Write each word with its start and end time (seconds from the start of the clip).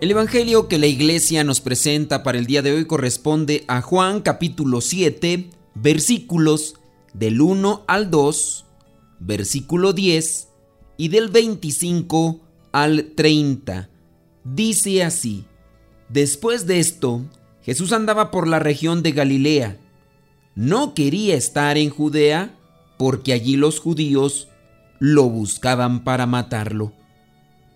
El 0.00 0.10
Evangelio 0.12 0.66
que 0.66 0.78
la 0.78 0.86
iglesia 0.86 1.44
nos 1.44 1.60
presenta 1.60 2.22
para 2.22 2.38
el 2.38 2.46
día 2.46 2.62
de 2.62 2.72
hoy 2.72 2.86
corresponde 2.86 3.64
a 3.68 3.82
Juan 3.82 4.22
capítulo 4.22 4.80
7, 4.80 5.50
versículos 5.74 6.76
del 7.12 7.42
1 7.42 7.84
al 7.86 8.10
2, 8.10 8.64
versículo 9.18 9.92
10 9.92 10.48
y 10.96 11.08
del 11.08 11.28
25 11.28 12.40
al 12.72 13.12
30. 13.14 13.90
Dice 14.42 15.04
así, 15.04 15.44
después 16.08 16.66
de 16.66 16.80
esto, 16.80 17.26
Jesús 17.60 17.92
andaba 17.92 18.30
por 18.30 18.48
la 18.48 18.58
región 18.58 19.02
de 19.02 19.12
Galilea. 19.12 19.76
No 20.54 20.94
quería 20.94 21.34
estar 21.34 21.76
en 21.76 21.90
Judea 21.90 22.58
porque 22.96 23.34
allí 23.34 23.56
los 23.56 23.80
judíos 23.80 24.48
lo 24.98 25.24
buscaban 25.24 26.04
para 26.04 26.24
matarlo. 26.24 26.94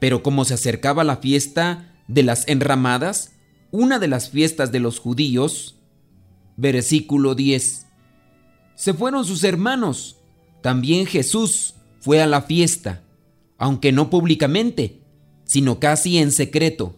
Pero 0.00 0.22
como 0.22 0.46
se 0.46 0.54
acercaba 0.54 1.04
la 1.04 1.18
fiesta, 1.18 1.90
de 2.08 2.22
las 2.22 2.46
enramadas, 2.48 3.32
una 3.70 3.98
de 3.98 4.08
las 4.08 4.30
fiestas 4.30 4.72
de 4.72 4.80
los 4.80 4.98
judíos. 4.98 5.76
Versículo 6.56 7.34
10. 7.34 7.86
Se 8.76 8.94
fueron 8.94 9.24
sus 9.24 9.44
hermanos. 9.44 10.18
También 10.62 11.06
Jesús 11.06 11.74
fue 12.00 12.22
a 12.22 12.26
la 12.26 12.42
fiesta, 12.42 13.02
aunque 13.58 13.92
no 13.92 14.10
públicamente, 14.10 15.02
sino 15.44 15.80
casi 15.80 16.18
en 16.18 16.30
secreto. 16.30 16.96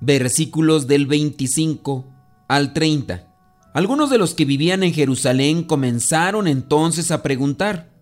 Versículos 0.00 0.86
del 0.86 1.06
25 1.06 2.04
al 2.48 2.72
30. 2.72 3.32
Algunos 3.72 4.10
de 4.10 4.18
los 4.18 4.34
que 4.34 4.44
vivían 4.44 4.82
en 4.82 4.92
Jerusalén 4.92 5.62
comenzaron 5.62 6.48
entonces 6.48 7.10
a 7.10 7.22
preguntar, 7.22 7.92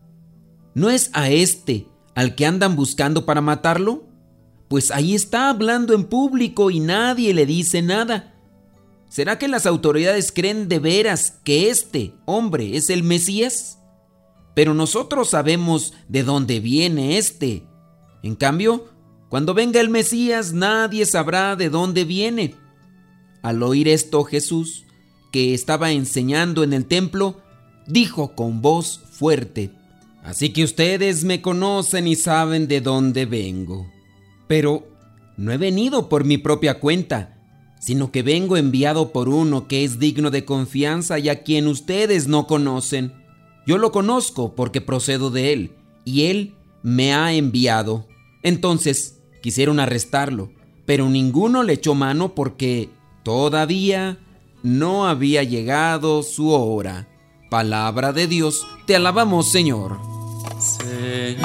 ¿no 0.74 0.88
es 0.90 1.10
a 1.12 1.30
este 1.30 1.88
al 2.14 2.34
que 2.36 2.46
andan 2.46 2.76
buscando 2.76 3.26
para 3.26 3.40
matarlo? 3.40 4.04
Pues 4.68 4.90
ahí 4.90 5.14
está 5.14 5.50
hablando 5.50 5.94
en 5.94 6.04
público 6.04 6.70
y 6.70 6.80
nadie 6.80 7.34
le 7.34 7.46
dice 7.46 7.82
nada. 7.82 8.34
¿Será 9.08 9.38
que 9.38 9.46
las 9.46 9.66
autoridades 9.66 10.32
creen 10.32 10.68
de 10.68 10.78
veras 10.78 11.38
que 11.44 11.70
este 11.70 12.14
hombre 12.24 12.76
es 12.76 12.90
el 12.90 13.02
Mesías? 13.02 13.78
Pero 14.54 14.74
nosotros 14.74 15.30
sabemos 15.30 15.92
de 16.08 16.24
dónde 16.24 16.60
viene 16.60 17.18
este. 17.18 17.64
En 18.22 18.34
cambio, 18.34 18.88
cuando 19.28 19.54
venga 19.54 19.80
el 19.80 19.88
Mesías 19.88 20.52
nadie 20.52 21.06
sabrá 21.06 21.56
de 21.56 21.70
dónde 21.70 22.04
viene. 22.04 22.56
Al 23.42 23.62
oír 23.62 23.88
esto 23.88 24.24
Jesús, 24.24 24.84
que 25.30 25.54
estaba 25.54 25.92
enseñando 25.92 26.64
en 26.64 26.72
el 26.72 26.86
templo, 26.86 27.40
dijo 27.86 28.34
con 28.34 28.62
voz 28.62 29.00
fuerte, 29.12 29.70
Así 30.24 30.54
que 30.54 30.64
ustedes 30.64 31.22
me 31.22 31.42
conocen 31.42 32.08
y 32.08 32.16
saben 32.16 32.66
de 32.66 32.80
dónde 32.80 33.26
vengo. 33.26 33.93
Pero 34.46 34.86
no 35.36 35.52
he 35.52 35.56
venido 35.56 36.08
por 36.08 36.24
mi 36.24 36.38
propia 36.38 36.78
cuenta, 36.80 37.38
sino 37.80 38.10
que 38.10 38.22
vengo 38.22 38.56
enviado 38.56 39.12
por 39.12 39.28
uno 39.28 39.68
que 39.68 39.84
es 39.84 39.98
digno 39.98 40.30
de 40.30 40.44
confianza 40.44 41.18
y 41.18 41.28
a 41.28 41.42
quien 41.42 41.66
ustedes 41.66 42.28
no 42.28 42.46
conocen. 42.46 43.12
Yo 43.66 43.78
lo 43.78 43.92
conozco 43.92 44.54
porque 44.54 44.80
procedo 44.80 45.30
de 45.30 45.52
él, 45.52 45.72
y 46.04 46.26
él 46.26 46.54
me 46.82 47.14
ha 47.14 47.32
enviado. 47.32 48.06
Entonces 48.42 49.20
quisieron 49.42 49.80
arrestarlo, 49.80 50.50
pero 50.86 51.08
ninguno 51.08 51.62
le 51.62 51.74
echó 51.74 51.94
mano 51.94 52.34
porque 52.34 52.90
todavía 53.22 54.18
no 54.62 55.06
había 55.06 55.42
llegado 55.42 56.22
su 56.22 56.50
hora. 56.50 57.08
Palabra 57.50 58.12
de 58.12 58.26
Dios, 58.26 58.66
te 58.86 58.96
alabamos 58.96 59.50
Señor. 59.50 59.98
Señor 60.58 61.44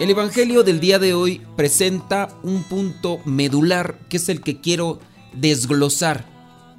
El 0.00 0.10
Evangelio 0.10 0.64
del 0.64 0.80
día 0.80 0.98
de 0.98 1.14
hoy 1.14 1.40
presenta 1.56 2.28
un 2.42 2.64
punto 2.64 3.20
medular 3.24 4.00
que 4.08 4.16
es 4.16 4.28
el 4.28 4.40
que 4.40 4.60
quiero 4.60 4.98
desglosar 5.32 6.26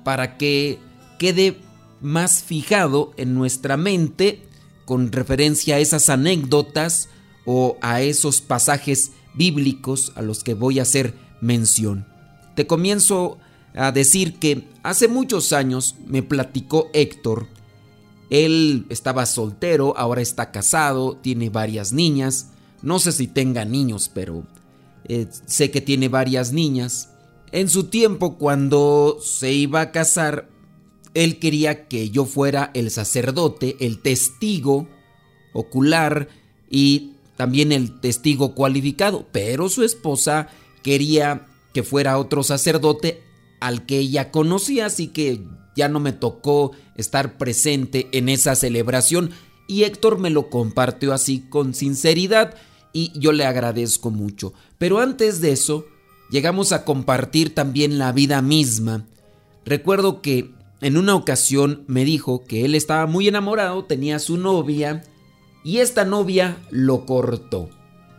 para 0.03 0.37
que 0.37 0.79
quede 1.17 1.57
más 2.01 2.43
fijado 2.43 3.13
en 3.15 3.33
nuestra 3.33 3.77
mente 3.77 4.43
con 4.83 5.13
referencia 5.13 5.75
a 5.75 5.79
esas 5.79 6.09
anécdotas 6.09 7.07
o 7.45 7.77
a 7.81 8.01
esos 8.01 8.41
pasajes 8.41 9.13
bíblicos 9.33 10.11
a 10.15 10.21
los 10.21 10.43
que 10.43 10.53
voy 10.53 10.79
a 10.79 10.83
hacer 10.83 11.13
mención. 11.41 12.05
Te 12.55 12.67
comienzo 12.67 13.39
a 13.75 13.93
decir 13.93 14.39
que 14.39 14.67
hace 14.83 15.07
muchos 15.07 15.53
años 15.53 15.95
me 16.05 16.21
platicó 16.21 16.89
Héctor. 16.93 17.47
Él 18.29 18.85
estaba 18.89 19.25
soltero, 19.25 19.97
ahora 19.97 20.21
está 20.21 20.51
casado, 20.51 21.15
tiene 21.15 21.49
varias 21.49 21.93
niñas 21.93 22.51
no 22.85 22.99
sé 22.99 23.11
si 23.11 23.27
tenga 23.27 23.65
niños, 23.65 24.09
pero 24.13 24.43
eh, 25.07 25.27
sé 25.45 25.71
que 25.71 25.81
tiene 25.81 26.07
varias 26.07 26.53
niñas. 26.53 27.09
En 27.51 27.69
su 27.69 27.85
tiempo, 27.85 28.37
cuando 28.37 29.17
se 29.21 29.51
iba 29.51 29.81
a 29.81 29.91
casar, 29.91 30.49
él 31.13 31.39
quería 31.39 31.87
que 31.87 32.09
yo 32.09 32.25
fuera 32.25 32.71
el 32.73 32.91
sacerdote, 32.91 33.75
el 33.79 34.01
testigo 34.01 34.87
ocular 35.53 36.27
y 36.69 37.13
también 37.37 37.71
el 37.71 37.99
testigo 37.99 38.53
cualificado, 38.53 39.25
pero 39.31 39.69
su 39.69 39.83
esposa 39.83 40.49
quería 40.83 41.47
que 41.73 41.83
fuera 41.83 42.17
otro 42.17 42.43
sacerdote 42.43 43.23
al 43.59 43.85
que 43.85 43.99
ella 43.99 44.31
conocía, 44.31 44.85
así 44.85 45.07
que 45.07 45.41
ya 45.75 45.89
no 45.89 45.99
me 45.99 46.13
tocó 46.13 46.71
estar 46.95 47.37
presente 47.37 48.09
en 48.11 48.29
esa 48.29 48.55
celebración. 48.55 49.31
Y 49.67 49.83
Héctor 49.83 50.19
me 50.19 50.29
lo 50.29 50.49
compartió 50.49 51.13
así 51.13 51.45
con 51.49 51.73
sinceridad 51.73 52.55
y 52.95 53.11
yo 53.13 53.33
le 53.33 53.45
agradezco 53.45 54.09
mucho. 54.09 54.53
Pero 54.77 54.99
antes 54.99 55.41
de 55.41 55.51
eso, 55.51 55.85
llegamos 56.31 56.71
a 56.71 56.85
compartir 56.85 57.53
también 57.53 57.99
la 57.99 58.13
vida 58.13 58.41
misma. 58.41 59.05
Recuerdo 59.65 60.21
que 60.21 60.51
en 60.79 60.95
una 60.95 61.13
ocasión 61.13 61.83
me 61.87 62.05
dijo 62.05 62.45
que 62.45 62.63
él 62.63 62.73
estaba 62.73 63.05
muy 63.05 63.27
enamorado, 63.27 63.83
tenía 63.83 64.17
su 64.19 64.37
novia 64.37 65.03
y 65.65 65.79
esta 65.79 66.05
novia 66.05 66.57
lo 66.71 67.05
cortó. 67.05 67.69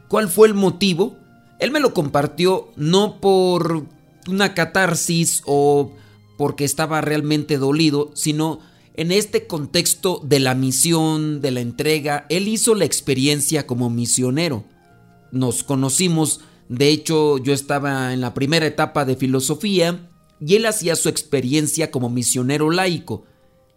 ¿Cuál 0.09 0.29
fue 0.29 0.49
el 0.49 0.55
motivo? 0.55 1.17
Él 1.59 1.71
me 1.71 1.81
lo 1.81 1.95
compartió 1.95 2.69
no 2.77 3.19
por 3.19 3.87
una 4.29 4.53
catarsis 4.53 5.43
o 5.47 5.93
porque 6.37 6.67
estaba 6.67 7.01
realmente 7.01 7.57
dolido, 7.57 8.11
sino 8.13 8.61
en 8.97 9.13
este 9.13 9.47
contexto 9.47 10.23
de 10.25 10.41
la 10.41 10.55
misión, 10.55 11.43
de 11.43 11.51
la 11.51 11.61
entrega, 11.61 12.27
él 12.31 12.49
hizo 12.49 12.75
la 12.75 12.87
experiencia 12.87 13.67
como 13.67 13.91
misionero. 13.91 14.65
Nos 15.33 15.63
conocimos, 15.65 16.41
de 16.71 16.89
hecho 16.89 17.37
yo 17.39 17.53
estaba 17.53 18.15
en 18.15 18.23
la 18.23 18.33
primera 18.33 18.67
etapa 18.67 19.05
de 19.05 19.17
filosofía 19.17 20.09
y 20.41 20.55
él 20.55 20.65
hacía 20.65 20.97
su 20.97 21.11
experiencia 21.11 21.91
como 21.91 22.09
misionero 22.09 22.71
laico. 22.71 23.25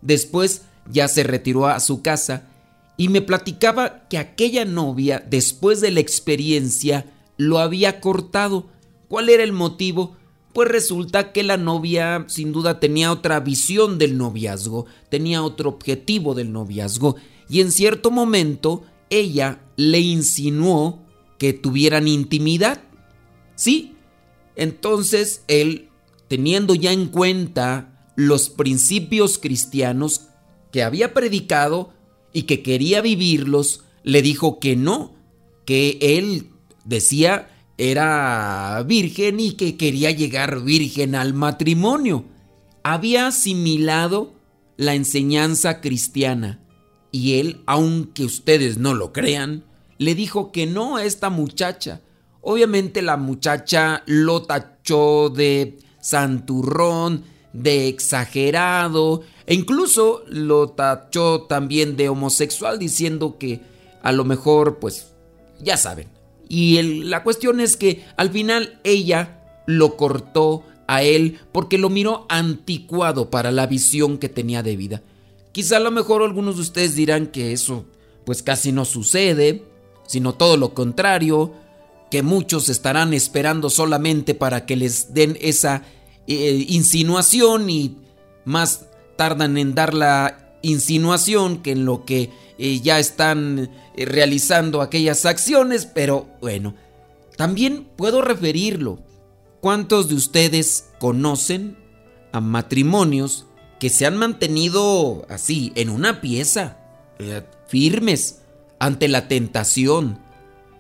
Después 0.02 0.64
ya 0.90 1.10
se 1.10 1.24
retiró 1.24 1.68
a 1.68 1.82
su 1.82 2.02
casa 2.02 2.48
y 2.96 3.10
me 3.10 3.22
platicaba 3.22 4.08
que 4.08 4.18
aquella 4.18 4.64
novia, 4.64 5.26
después 5.30 5.82
de 5.82 5.92
la 5.92 6.00
experiencia, 6.00 7.06
lo 7.36 7.60
había 7.60 8.00
cortado. 8.00 8.68
¿Cuál 9.10 9.30
era 9.30 9.44
el 9.44 9.52
motivo? 9.52 10.16
Pues 10.54 10.68
resulta 10.70 11.32
que 11.32 11.44
la 11.44 11.58
novia 11.58 12.26
sin 12.28 12.52
duda 12.52 12.80
tenía 12.80 13.12
otra 13.12 13.40
visión 13.40 13.98
del 13.98 14.18
noviazgo, 14.18 14.86
tenía 15.10 15.44
otro 15.44 15.70
objetivo 15.70 16.34
del 16.34 16.52
noviazgo 16.52 17.16
y 17.48 17.62
en 17.62 17.72
cierto 17.72 18.12
momento 18.12 18.84
ella 19.10 19.62
le 19.76 20.00
insinuó 20.00 21.00
que 21.38 21.54
tuvieran 21.54 22.08
intimidad. 22.08 22.82
Sí, 23.56 23.96
entonces 24.56 25.44
él, 25.48 25.90
teniendo 26.28 26.76
ya 26.76 26.92
en 26.92 27.08
cuenta 27.08 28.12
los 28.16 28.50
principios 28.50 29.38
cristianos 29.38 30.28
que 30.72 30.84
había 30.84 31.14
predicado 31.14 31.94
y 32.34 32.44
que 32.44 32.62
quería 32.62 33.02
vivirlos, 33.02 33.84
le 34.04 34.22
dijo 34.22 34.60
que 34.60 34.76
no, 34.76 35.16
que 35.66 35.98
él 36.02 36.50
decía 36.86 37.50
era 37.80 38.84
virgen 38.86 39.40
y 39.40 39.54
que 39.54 39.78
quería 39.78 40.12
llegar 40.12 40.60
virgen 40.60 41.16
al 41.16 41.34
matrimonio. 41.34 42.26
Había 42.84 43.28
asimilado 43.28 44.34
la 44.76 44.96
enseñanza 44.96 45.80
cristiana 45.80 46.60
y 47.10 47.40
él, 47.40 47.62
aunque 47.66 48.26
ustedes 48.26 48.78
no 48.78 48.94
lo 48.94 49.14
crean, 49.14 49.64
le 49.98 50.14
dijo 50.14 50.52
que 50.52 50.66
no 50.66 50.98
a 50.98 51.06
esta 51.06 51.30
muchacha. 51.30 52.02
Obviamente 52.42 53.02
la 53.02 53.16
muchacha 53.16 54.04
lo 54.06 54.42
tachó 54.42 55.30
de 55.30 55.78
santurrón, 56.02 57.24
de 57.54 57.88
exagerado 57.88 59.22
e 59.46 59.54
incluso 59.54 60.24
lo 60.28 60.68
tachó 60.72 61.44
también 61.44 61.96
de 61.96 62.10
homosexual 62.10 62.78
diciendo 62.78 63.38
que 63.38 63.62
a 64.04 64.12
lo 64.12 64.26
mejor 64.26 64.80
pues 64.80 65.14
ya 65.62 65.78
saben. 65.78 66.19
Y 66.50 66.82
la 67.04 67.24
cuestión 67.24 67.62
es 67.62 67.78
que 67.78 68.04
al 68.18 68.32
final 68.32 68.82
ella 68.84 69.40
lo 69.68 69.96
cortó 69.96 70.66
a 70.88 71.04
él 71.04 71.40
porque 71.52 71.78
lo 71.78 71.92
miró 71.92 72.26
anticuado 72.28 73.30
para 73.30 73.52
la 73.52 73.68
visión 73.68 74.18
que 74.18 74.28
tenía 74.28 74.64
de 74.64 74.76
vida. 74.76 75.04
Quizá 75.52 75.78
a 75.78 75.82
lo 75.82 75.92
mejor 75.92 76.24
algunos 76.24 76.56
de 76.56 76.64
ustedes 76.64 76.96
dirán 76.96 77.28
que 77.28 77.54
eso 77.54 77.86
pues 78.26 78.42
casi 78.44 78.72
no 78.72 78.86
sucede, 78.86 79.64
sino 80.08 80.34
todo 80.34 80.58
lo 80.58 80.74
contrario, 80.74 81.54
que 82.10 82.24
muchos 82.24 82.70
estarán 82.70 83.14
esperando 83.14 83.70
solamente 83.70 84.34
para 84.34 84.66
que 84.66 84.76
les 84.76 85.14
den 85.14 85.38
esa 85.42 85.84
eh, 86.28 86.66
insinuación 86.68 87.70
y 87.70 87.98
más 88.46 88.88
tardan 89.16 89.58
en 89.58 89.76
dar 89.76 89.94
la 89.94 90.49
insinuación 90.62 91.62
que 91.62 91.72
en 91.72 91.86
lo 91.86 92.06
que 92.06 92.32
eh, 92.58 92.80
ya 92.82 93.00
están 93.00 93.70
eh, 93.96 94.06
realizando 94.06 94.82
aquellas 94.82 95.26
acciones, 95.26 95.86
pero 95.86 96.28
bueno, 96.42 96.76
también 97.36 97.88
puedo 97.96 98.22
referirlo. 98.22 99.00
¿Cuántos 99.62 100.08
de 100.10 100.16
ustedes 100.16 100.90
conocen 101.00 101.78
a 102.32 102.40
matrimonios 102.40 103.46
que 103.80 103.90
se 103.90 104.06
han 104.06 104.18
mantenido 104.18 105.26
así, 105.30 105.72
en 105.76 105.90
una 105.90 106.22
pieza, 106.22 106.78
firmes, 107.68 108.42
ante 108.80 109.10
la 109.10 109.28
tentación? 109.28 110.20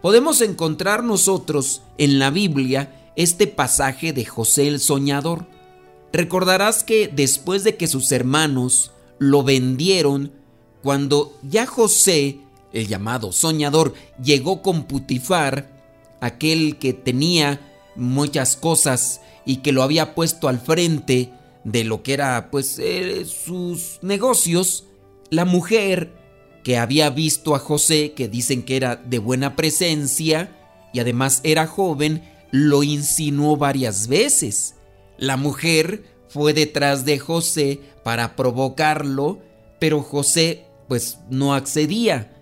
Podemos 0.01 0.39
encontrar 0.39 1.03
nosotros 1.03 1.81
en 1.97 2.19
la 2.19 2.29
Biblia 2.29 3.11
este 3.17 3.47
pasaje 3.47 4.13
de 4.13 4.23
José 4.23 4.69
el 4.69 4.79
Soñador. 4.79 5.45
Recordarás 6.13 6.85
que 6.85 7.09
después 7.13 7.65
de 7.65 7.75
que 7.75 7.87
sus 7.87 8.11
hermanos 8.13 8.91
lo 9.19 9.43
vendieron, 9.43 10.31
cuando 10.81 11.37
ya 11.43 11.65
José, 11.65 12.39
el 12.73 12.87
llamado 12.87 13.31
soñador, 13.31 13.93
llegó 14.23 14.61
con 14.61 14.85
Putifar, 14.85 15.69
aquel 16.21 16.77
que 16.77 16.93
tenía 16.93 17.61
muchas 17.95 18.55
cosas 18.55 19.21
y 19.45 19.57
que 19.57 19.71
lo 19.71 19.83
había 19.83 20.15
puesto 20.15 20.47
al 20.47 20.59
frente 20.59 21.31
de 21.63 21.83
lo 21.83 22.01
que 22.01 22.13
era 22.13 22.49
pues 22.49 22.79
eh, 22.79 23.25
sus 23.25 23.99
negocios, 24.01 24.85
la 25.29 25.45
mujer 25.45 26.13
que 26.63 26.77
había 26.77 27.09
visto 27.09 27.55
a 27.55 27.59
José, 27.59 28.13
que 28.13 28.27
dicen 28.27 28.63
que 28.63 28.77
era 28.77 28.95
de 28.95 29.19
buena 29.19 29.55
presencia 29.55 30.55
y 30.93 30.99
además 30.99 31.41
era 31.43 31.67
joven, 31.67 32.23
lo 32.51 32.83
insinuó 32.83 33.57
varias 33.57 34.07
veces. 34.07 34.75
La 35.17 35.37
mujer 35.37 36.03
fue 36.27 36.53
detrás 36.53 37.05
de 37.05 37.19
José 37.19 37.81
para 38.09 38.35
provocarlo, 38.35 39.37
pero 39.77 40.01
José 40.01 40.65
pues 40.87 41.19
no 41.29 41.53
accedía. 41.53 42.35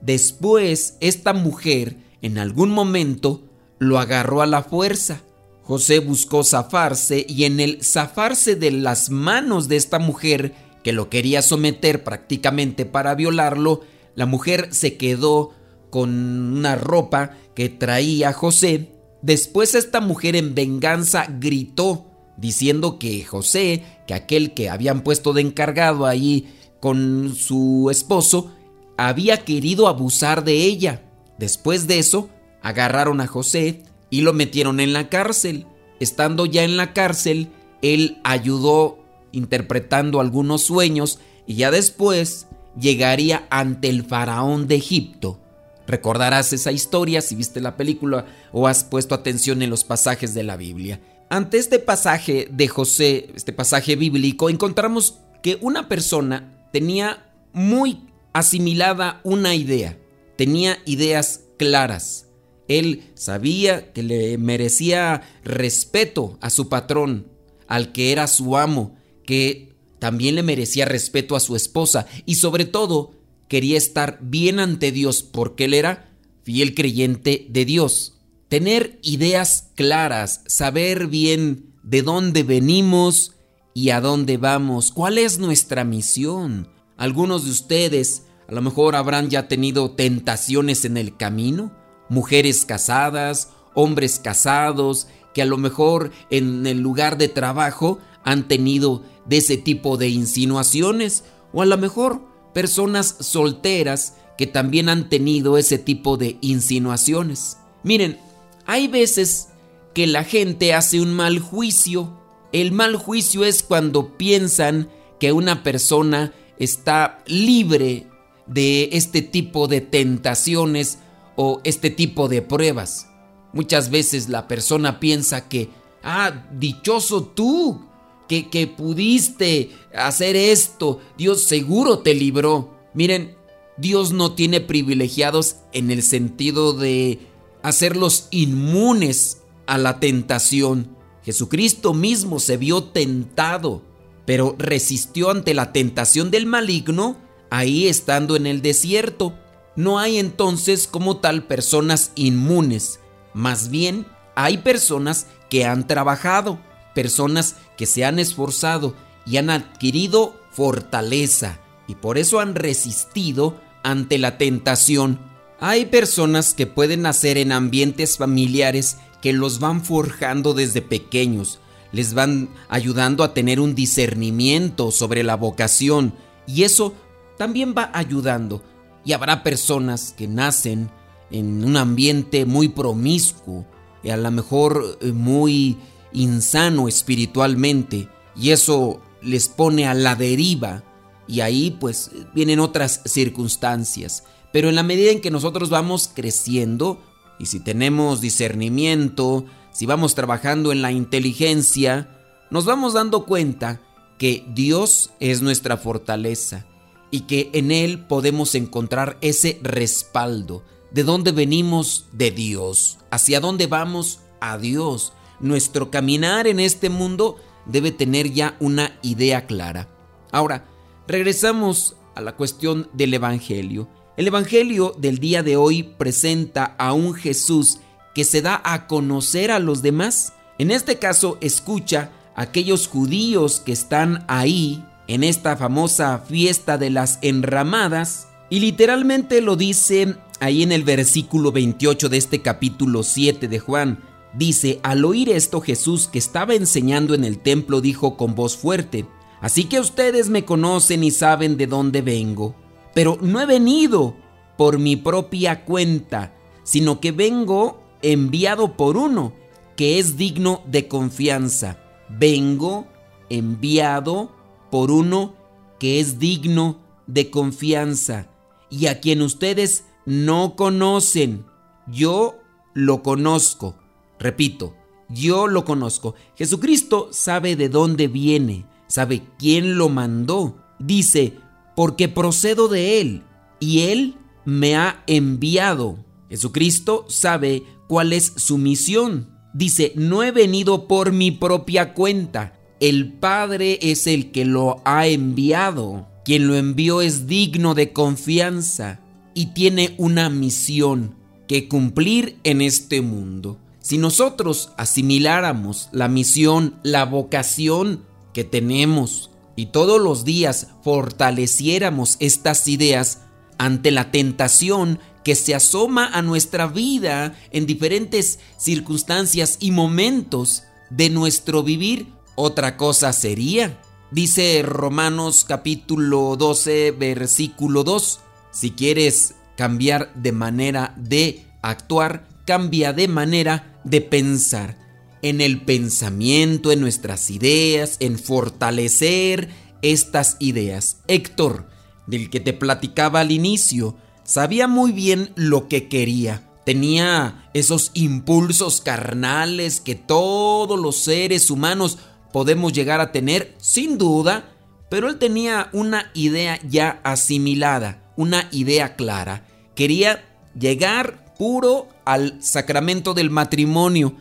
Después, 0.00 0.96
esta 1.00 1.34
mujer 1.34 1.98
en 2.22 2.38
algún 2.38 2.70
momento 2.70 3.42
lo 3.78 3.98
agarró 3.98 4.40
a 4.40 4.46
la 4.46 4.62
fuerza. 4.62 5.20
José 5.64 5.98
buscó 5.98 6.44
zafarse 6.44 7.26
y 7.28 7.44
en 7.44 7.60
el 7.60 7.84
zafarse 7.84 8.56
de 8.56 8.70
las 8.70 9.10
manos 9.10 9.68
de 9.68 9.76
esta 9.76 9.98
mujer 9.98 10.54
que 10.82 10.94
lo 10.94 11.10
quería 11.10 11.42
someter 11.42 12.04
prácticamente 12.04 12.86
para 12.86 13.14
violarlo, 13.14 13.82
la 14.14 14.24
mujer 14.24 14.68
se 14.72 14.96
quedó 14.96 15.50
con 15.90 16.08
una 16.56 16.76
ropa 16.76 17.32
que 17.54 17.68
traía 17.68 18.32
José 18.32 18.88
Después 19.20 19.74
esta 19.74 20.00
mujer 20.00 20.36
en 20.36 20.54
venganza 20.54 21.26
gritó 21.38 22.06
diciendo 22.36 22.98
que 22.98 23.24
José, 23.24 23.84
que 24.06 24.14
aquel 24.14 24.54
que 24.54 24.68
habían 24.68 25.02
puesto 25.02 25.32
de 25.32 25.42
encargado 25.42 26.06
ahí 26.06 26.52
con 26.80 27.34
su 27.34 27.88
esposo, 27.90 28.52
había 28.96 29.38
querido 29.38 29.88
abusar 29.88 30.44
de 30.44 30.54
ella. 30.64 31.02
Después 31.38 31.86
de 31.86 31.98
eso, 31.98 32.28
agarraron 32.62 33.20
a 33.20 33.26
José 33.26 33.82
y 34.10 34.22
lo 34.22 34.32
metieron 34.32 34.80
en 34.80 34.92
la 34.92 35.08
cárcel. 35.08 35.66
Estando 36.00 36.46
ya 36.46 36.64
en 36.64 36.76
la 36.76 36.92
cárcel, 36.92 37.48
él 37.82 38.18
ayudó 38.24 38.98
interpretando 39.32 40.20
algunos 40.20 40.62
sueños 40.62 41.20
y 41.46 41.54
ya 41.54 41.70
después 41.70 42.48
llegaría 42.78 43.46
ante 43.50 43.88
el 43.88 44.04
faraón 44.04 44.66
de 44.66 44.76
Egipto 44.76 45.38
Recordarás 45.86 46.52
esa 46.52 46.72
historia 46.72 47.20
si 47.20 47.34
viste 47.34 47.60
la 47.60 47.76
película 47.76 48.24
o 48.52 48.68
has 48.68 48.84
puesto 48.84 49.14
atención 49.14 49.62
en 49.62 49.70
los 49.70 49.84
pasajes 49.84 50.32
de 50.34 50.42
la 50.42 50.56
Biblia. 50.56 51.00
Ante 51.32 51.56
este 51.56 51.78
pasaje 51.78 52.46
de 52.50 52.68
José, 52.68 53.30
este 53.34 53.54
pasaje 53.54 53.96
bíblico, 53.96 54.50
encontramos 54.50 55.16
que 55.42 55.56
una 55.62 55.88
persona 55.88 56.68
tenía 56.74 57.32
muy 57.54 58.02
asimilada 58.34 59.22
una 59.24 59.54
idea, 59.54 59.98
tenía 60.36 60.76
ideas 60.84 61.44
claras. 61.56 62.26
Él 62.68 63.04
sabía 63.14 63.94
que 63.94 64.02
le 64.02 64.36
merecía 64.36 65.22
respeto 65.42 66.36
a 66.42 66.50
su 66.50 66.68
patrón, 66.68 67.28
al 67.66 67.92
que 67.92 68.12
era 68.12 68.26
su 68.26 68.58
amo, 68.58 68.94
que 69.24 69.72
también 70.00 70.34
le 70.34 70.42
merecía 70.42 70.84
respeto 70.84 71.34
a 71.34 71.40
su 71.40 71.56
esposa 71.56 72.06
y 72.26 72.34
sobre 72.34 72.66
todo 72.66 73.14
quería 73.48 73.78
estar 73.78 74.18
bien 74.20 74.60
ante 74.60 74.92
Dios 74.92 75.22
porque 75.22 75.64
él 75.64 75.72
era 75.72 76.12
fiel 76.42 76.74
creyente 76.74 77.46
de 77.48 77.64
Dios. 77.64 78.18
Tener 78.52 78.98
ideas 79.00 79.70
claras, 79.76 80.42
saber 80.46 81.06
bien 81.06 81.72
de 81.82 82.02
dónde 82.02 82.42
venimos 82.42 83.32
y 83.72 83.88
a 83.88 84.02
dónde 84.02 84.36
vamos, 84.36 84.92
cuál 84.92 85.16
es 85.16 85.38
nuestra 85.38 85.84
misión. 85.84 86.68
Algunos 86.98 87.46
de 87.46 87.50
ustedes 87.50 88.24
a 88.46 88.52
lo 88.52 88.60
mejor 88.60 88.94
habrán 88.94 89.30
ya 89.30 89.48
tenido 89.48 89.92
tentaciones 89.92 90.84
en 90.84 90.98
el 90.98 91.16
camino, 91.16 91.72
mujeres 92.10 92.66
casadas, 92.66 93.48
hombres 93.72 94.20
casados, 94.22 95.06
que 95.32 95.40
a 95.40 95.46
lo 95.46 95.56
mejor 95.56 96.10
en 96.28 96.66
el 96.66 96.80
lugar 96.80 97.16
de 97.16 97.28
trabajo 97.28 98.00
han 98.22 98.48
tenido 98.48 99.02
de 99.24 99.38
ese 99.38 99.56
tipo 99.56 99.96
de 99.96 100.10
insinuaciones, 100.10 101.24
o 101.54 101.62
a 101.62 101.64
lo 101.64 101.78
mejor 101.78 102.20
personas 102.52 103.16
solteras 103.18 104.16
que 104.36 104.46
también 104.46 104.90
han 104.90 105.08
tenido 105.08 105.56
ese 105.56 105.78
tipo 105.78 106.18
de 106.18 106.36
insinuaciones. 106.42 107.56
Miren, 107.82 108.18
hay 108.66 108.88
veces 108.88 109.48
que 109.94 110.06
la 110.06 110.24
gente 110.24 110.74
hace 110.74 111.00
un 111.00 111.12
mal 111.12 111.38
juicio. 111.38 112.18
El 112.52 112.72
mal 112.72 112.96
juicio 112.96 113.44
es 113.44 113.62
cuando 113.62 114.16
piensan 114.16 114.88
que 115.18 115.32
una 115.32 115.62
persona 115.62 116.32
está 116.58 117.22
libre 117.26 118.06
de 118.46 118.90
este 118.92 119.22
tipo 119.22 119.68
de 119.68 119.80
tentaciones 119.80 120.98
o 121.36 121.60
este 121.64 121.90
tipo 121.90 122.28
de 122.28 122.42
pruebas. 122.42 123.08
Muchas 123.52 123.90
veces 123.90 124.28
la 124.28 124.48
persona 124.48 124.98
piensa 125.00 125.48
que, 125.48 125.68
ah, 126.02 126.46
dichoso 126.52 127.24
tú, 127.24 127.86
que, 128.28 128.66
pudiste 128.66 129.70
hacer 129.94 130.36
esto. 130.36 131.00
Dios 131.18 131.44
seguro 131.44 131.98
te 131.98 132.14
libró. 132.14 132.74
Miren, 132.94 133.36
Dios 133.76 134.12
no 134.12 134.34
tiene 134.34 134.60
privilegiados 134.60 135.56
en 135.72 135.90
el 135.90 136.02
sentido 136.02 136.72
de 136.72 137.18
hacerlos 137.62 138.28
inmunes 138.30 139.42
a 139.66 139.78
la 139.78 140.00
tentación. 140.00 140.96
Jesucristo 141.24 141.94
mismo 141.94 142.40
se 142.40 142.56
vio 142.56 142.84
tentado 142.84 143.82
pero 144.24 144.54
resistió 144.58 145.30
ante 145.30 145.54
la 145.54 145.72
tentación 145.72 146.30
del 146.30 146.46
maligno 146.46 147.16
ahí 147.50 147.86
estando 147.86 148.36
en 148.36 148.46
el 148.46 148.62
desierto. 148.62 149.34
No 149.76 149.98
hay 149.98 150.18
entonces 150.18 150.86
como 150.86 151.18
tal 151.18 151.44
personas 151.44 152.12
inmunes, 152.14 153.00
más 153.34 153.70
bien 153.70 154.06
hay 154.34 154.58
personas 154.58 155.26
que 155.50 155.64
han 155.64 155.86
trabajado, 155.86 156.58
personas 156.94 157.56
que 157.76 157.86
se 157.86 158.04
han 158.04 158.18
esforzado 158.18 158.94
y 159.26 159.38
han 159.38 159.50
adquirido 159.50 160.36
fortaleza 160.50 161.58
y 161.88 161.94
por 161.94 162.18
eso 162.18 162.40
han 162.40 162.54
resistido 162.54 163.60
ante 163.82 164.18
la 164.18 164.38
tentación. 164.38 165.31
Hay 165.64 165.84
personas 165.86 166.54
que 166.54 166.66
pueden 166.66 167.02
nacer 167.02 167.38
en 167.38 167.52
ambientes 167.52 168.18
familiares 168.18 168.96
que 169.20 169.32
los 169.32 169.60
van 169.60 169.84
forjando 169.84 170.54
desde 170.54 170.82
pequeños, 170.82 171.60
les 171.92 172.14
van 172.14 172.48
ayudando 172.68 173.22
a 173.22 173.32
tener 173.32 173.60
un 173.60 173.76
discernimiento 173.76 174.90
sobre 174.90 175.22
la 175.22 175.36
vocación 175.36 176.14
y 176.48 176.64
eso 176.64 176.94
también 177.38 177.76
va 177.78 177.92
ayudando. 177.94 178.64
Y 179.04 179.12
habrá 179.12 179.44
personas 179.44 180.12
que 180.18 180.26
nacen 180.26 180.90
en 181.30 181.64
un 181.64 181.76
ambiente 181.76 182.44
muy 182.44 182.66
promiscuo 182.66 183.64
y 184.02 184.10
a 184.10 184.16
lo 184.16 184.32
mejor 184.32 184.98
eh, 185.00 185.12
muy 185.12 185.78
insano 186.12 186.88
espiritualmente 186.88 188.08
y 188.34 188.50
eso 188.50 189.00
les 189.22 189.48
pone 189.48 189.86
a 189.86 189.94
la 189.94 190.16
deriva 190.16 190.82
y 191.28 191.38
ahí 191.40 191.76
pues 191.78 192.10
vienen 192.34 192.58
otras 192.58 193.00
circunstancias. 193.04 194.24
Pero 194.52 194.68
en 194.68 194.74
la 194.74 194.82
medida 194.82 195.10
en 195.10 195.20
que 195.20 195.30
nosotros 195.30 195.70
vamos 195.70 196.10
creciendo 196.14 197.02
y 197.38 197.46
si 197.46 197.60
tenemos 197.60 198.20
discernimiento, 198.20 199.46
si 199.72 199.86
vamos 199.86 200.14
trabajando 200.14 200.70
en 200.72 200.82
la 200.82 200.92
inteligencia, 200.92 202.08
nos 202.50 202.66
vamos 202.66 202.92
dando 202.92 203.24
cuenta 203.24 203.80
que 204.18 204.44
Dios 204.54 205.10
es 205.18 205.40
nuestra 205.42 205.76
fortaleza 205.76 206.66
y 207.10 207.22
que 207.22 207.50
en 207.54 207.70
Él 207.70 207.98
podemos 208.00 208.54
encontrar 208.54 209.18
ese 209.20 209.58
respaldo. 209.62 210.62
¿De 210.90 211.04
dónde 211.04 211.32
venimos? 211.32 212.06
De 212.12 212.30
Dios. 212.30 212.98
¿Hacia 213.10 213.40
dónde 213.40 213.66
vamos? 213.66 214.20
A 214.40 214.58
Dios. 214.58 215.12
Nuestro 215.40 215.90
caminar 215.90 216.46
en 216.46 216.60
este 216.60 216.90
mundo 216.90 217.36
debe 217.66 217.90
tener 217.90 218.32
ya 218.32 218.56
una 218.60 218.98
idea 219.02 219.46
clara. 219.46 219.88
Ahora, 220.30 220.68
regresamos 221.08 221.96
a 222.14 222.20
la 222.20 222.36
cuestión 222.36 222.88
del 222.92 223.14
Evangelio. 223.14 223.88
El 224.14 224.26
Evangelio 224.26 224.94
del 224.98 225.18
día 225.18 225.42
de 225.42 225.56
hoy 225.56 225.82
presenta 225.82 226.74
a 226.76 226.92
un 226.92 227.14
Jesús 227.14 227.78
que 228.14 228.24
se 228.24 228.42
da 228.42 228.60
a 228.62 228.86
conocer 228.86 229.50
a 229.50 229.58
los 229.58 229.80
demás. 229.80 230.34
En 230.58 230.70
este 230.70 230.98
caso, 230.98 231.38
escucha 231.40 232.10
a 232.36 232.42
aquellos 232.42 232.88
judíos 232.88 233.60
que 233.60 233.72
están 233.72 234.26
ahí 234.28 234.84
en 235.08 235.24
esta 235.24 235.56
famosa 235.56 236.18
fiesta 236.18 236.76
de 236.76 236.90
las 236.90 237.20
enramadas 237.22 238.28
y 238.50 238.60
literalmente 238.60 239.40
lo 239.40 239.56
dice 239.56 240.16
ahí 240.40 240.62
en 240.62 240.72
el 240.72 240.84
versículo 240.84 241.50
28 241.50 242.10
de 242.10 242.18
este 242.18 242.42
capítulo 242.42 243.04
7 243.04 243.48
de 243.48 243.58
Juan. 243.60 244.00
Dice, 244.34 244.78
al 244.82 245.06
oír 245.06 245.30
esto 245.30 245.62
Jesús 245.62 246.06
que 246.06 246.18
estaba 246.18 246.54
enseñando 246.54 247.14
en 247.14 247.24
el 247.24 247.38
templo 247.38 247.80
dijo 247.80 248.18
con 248.18 248.34
voz 248.34 248.58
fuerte, 248.58 249.06
Así 249.42 249.64
que 249.64 249.80
ustedes 249.80 250.28
me 250.28 250.44
conocen 250.44 251.02
y 251.02 251.10
saben 251.10 251.56
de 251.56 251.66
dónde 251.66 252.00
vengo, 252.00 252.54
pero 252.94 253.18
no 253.20 253.40
he 253.40 253.46
venido 253.46 254.14
por 254.56 254.78
mi 254.78 254.96
propia 254.96 255.64
cuenta, 255.64 256.34
sino 256.62 257.00
que 257.00 257.12
vengo 257.12 257.82
enviado 258.02 258.76
por 258.76 258.96
uno 258.96 259.32
que 259.76 259.98
es 259.98 260.16
digno 260.16 260.62
de 260.66 260.88
confianza. 260.88 261.78
Vengo 262.08 262.86
enviado 263.30 264.32
por 264.70 264.90
uno 264.90 265.34
que 265.78 266.00
es 266.00 266.18
digno 266.18 266.80
de 267.06 267.30
confianza 267.30 268.28
y 268.70 268.86
a 268.86 269.00
quien 269.00 269.22
ustedes 269.22 269.84
no 270.06 270.56
conocen. 270.56 271.44
Yo 271.86 272.38
lo 272.74 273.02
conozco. 273.02 273.76
Repito, 274.18 274.74
yo 275.08 275.46
lo 275.46 275.64
conozco. 275.64 276.14
Jesucristo 276.36 277.08
sabe 277.10 277.56
de 277.56 277.68
dónde 277.68 278.08
viene, 278.08 278.66
sabe 278.86 279.22
quién 279.38 279.76
lo 279.76 279.88
mandó. 279.88 280.56
Dice, 280.78 281.38
porque 281.74 282.08
procedo 282.08 282.68
de 282.68 283.00
Él 283.00 283.22
y 283.60 283.80
Él 283.80 284.16
me 284.44 284.76
ha 284.76 285.02
enviado. 285.06 286.04
Jesucristo 286.28 287.04
sabe 287.08 287.62
cuál 287.88 288.12
es 288.12 288.32
su 288.36 288.58
misión. 288.58 289.28
Dice, 289.54 289.92
no 289.96 290.22
he 290.22 290.30
venido 290.30 290.88
por 290.88 291.12
mi 291.12 291.30
propia 291.30 291.94
cuenta. 291.94 292.58
El 292.80 293.12
Padre 293.12 293.78
es 293.82 294.06
el 294.06 294.32
que 294.32 294.44
lo 294.44 294.80
ha 294.84 295.06
enviado. 295.06 296.08
Quien 296.24 296.46
lo 296.46 296.56
envió 296.56 297.02
es 297.02 297.26
digno 297.26 297.74
de 297.74 297.92
confianza 297.92 299.00
y 299.34 299.46
tiene 299.46 299.94
una 299.98 300.30
misión 300.30 301.16
que 301.48 301.68
cumplir 301.68 302.38
en 302.44 302.62
este 302.62 303.02
mundo. 303.02 303.58
Si 303.80 303.98
nosotros 303.98 304.72
asimiláramos 304.76 305.88
la 305.92 306.08
misión, 306.08 306.76
la 306.82 307.04
vocación 307.04 308.04
que 308.32 308.44
tenemos 308.44 309.31
y 309.62 309.66
todos 309.66 310.00
los 310.00 310.24
días 310.24 310.66
fortaleciéramos 310.82 312.16
estas 312.18 312.66
ideas 312.66 313.20
ante 313.58 313.92
la 313.92 314.10
tentación 314.10 314.98
que 315.22 315.36
se 315.36 315.54
asoma 315.54 316.08
a 316.08 316.20
nuestra 316.20 316.66
vida 316.66 317.36
en 317.52 317.64
diferentes 317.64 318.40
circunstancias 318.56 319.58
y 319.60 319.70
momentos 319.70 320.64
de 320.90 321.10
nuestro 321.10 321.62
vivir, 321.62 322.08
otra 322.34 322.76
cosa 322.76 323.12
sería. 323.12 323.80
Dice 324.10 324.62
Romanos 324.64 325.44
capítulo 325.46 326.34
12 326.36 326.90
versículo 326.90 327.84
2, 327.84 328.18
si 328.50 328.72
quieres 328.72 329.36
cambiar 329.56 330.12
de 330.14 330.32
manera 330.32 330.92
de 330.96 331.46
actuar, 331.62 332.26
cambia 332.46 332.92
de 332.92 333.06
manera 333.06 333.80
de 333.84 334.00
pensar. 334.00 334.81
En 335.22 335.40
el 335.40 335.60
pensamiento, 335.62 336.72
en 336.72 336.80
nuestras 336.80 337.30
ideas, 337.30 337.96
en 338.00 338.18
fortalecer 338.18 339.50
estas 339.80 340.36
ideas. 340.40 340.98
Héctor, 341.06 341.68
del 342.06 342.28
que 342.28 342.40
te 342.40 342.52
platicaba 342.52 343.20
al 343.20 343.30
inicio, 343.30 343.96
sabía 344.24 344.66
muy 344.66 344.92
bien 344.92 345.30
lo 345.36 345.68
que 345.68 345.88
quería. 345.88 346.48
Tenía 346.64 347.48
esos 347.54 347.90
impulsos 347.94 348.80
carnales 348.80 349.80
que 349.80 349.94
todos 349.94 350.78
los 350.78 350.96
seres 350.98 351.50
humanos 351.50 351.98
podemos 352.32 352.72
llegar 352.72 353.00
a 353.00 353.12
tener, 353.12 353.54
sin 353.58 353.98
duda, 353.98 354.52
pero 354.88 355.08
él 355.08 355.18
tenía 355.18 355.70
una 355.72 356.10
idea 356.14 356.60
ya 356.68 357.00
asimilada, 357.02 358.12
una 358.16 358.48
idea 358.52 358.94
clara. 358.94 359.46
Quería 359.74 360.24
llegar 360.58 361.34
puro 361.38 361.88
al 362.04 362.42
sacramento 362.42 363.14
del 363.14 363.30
matrimonio. 363.30 364.14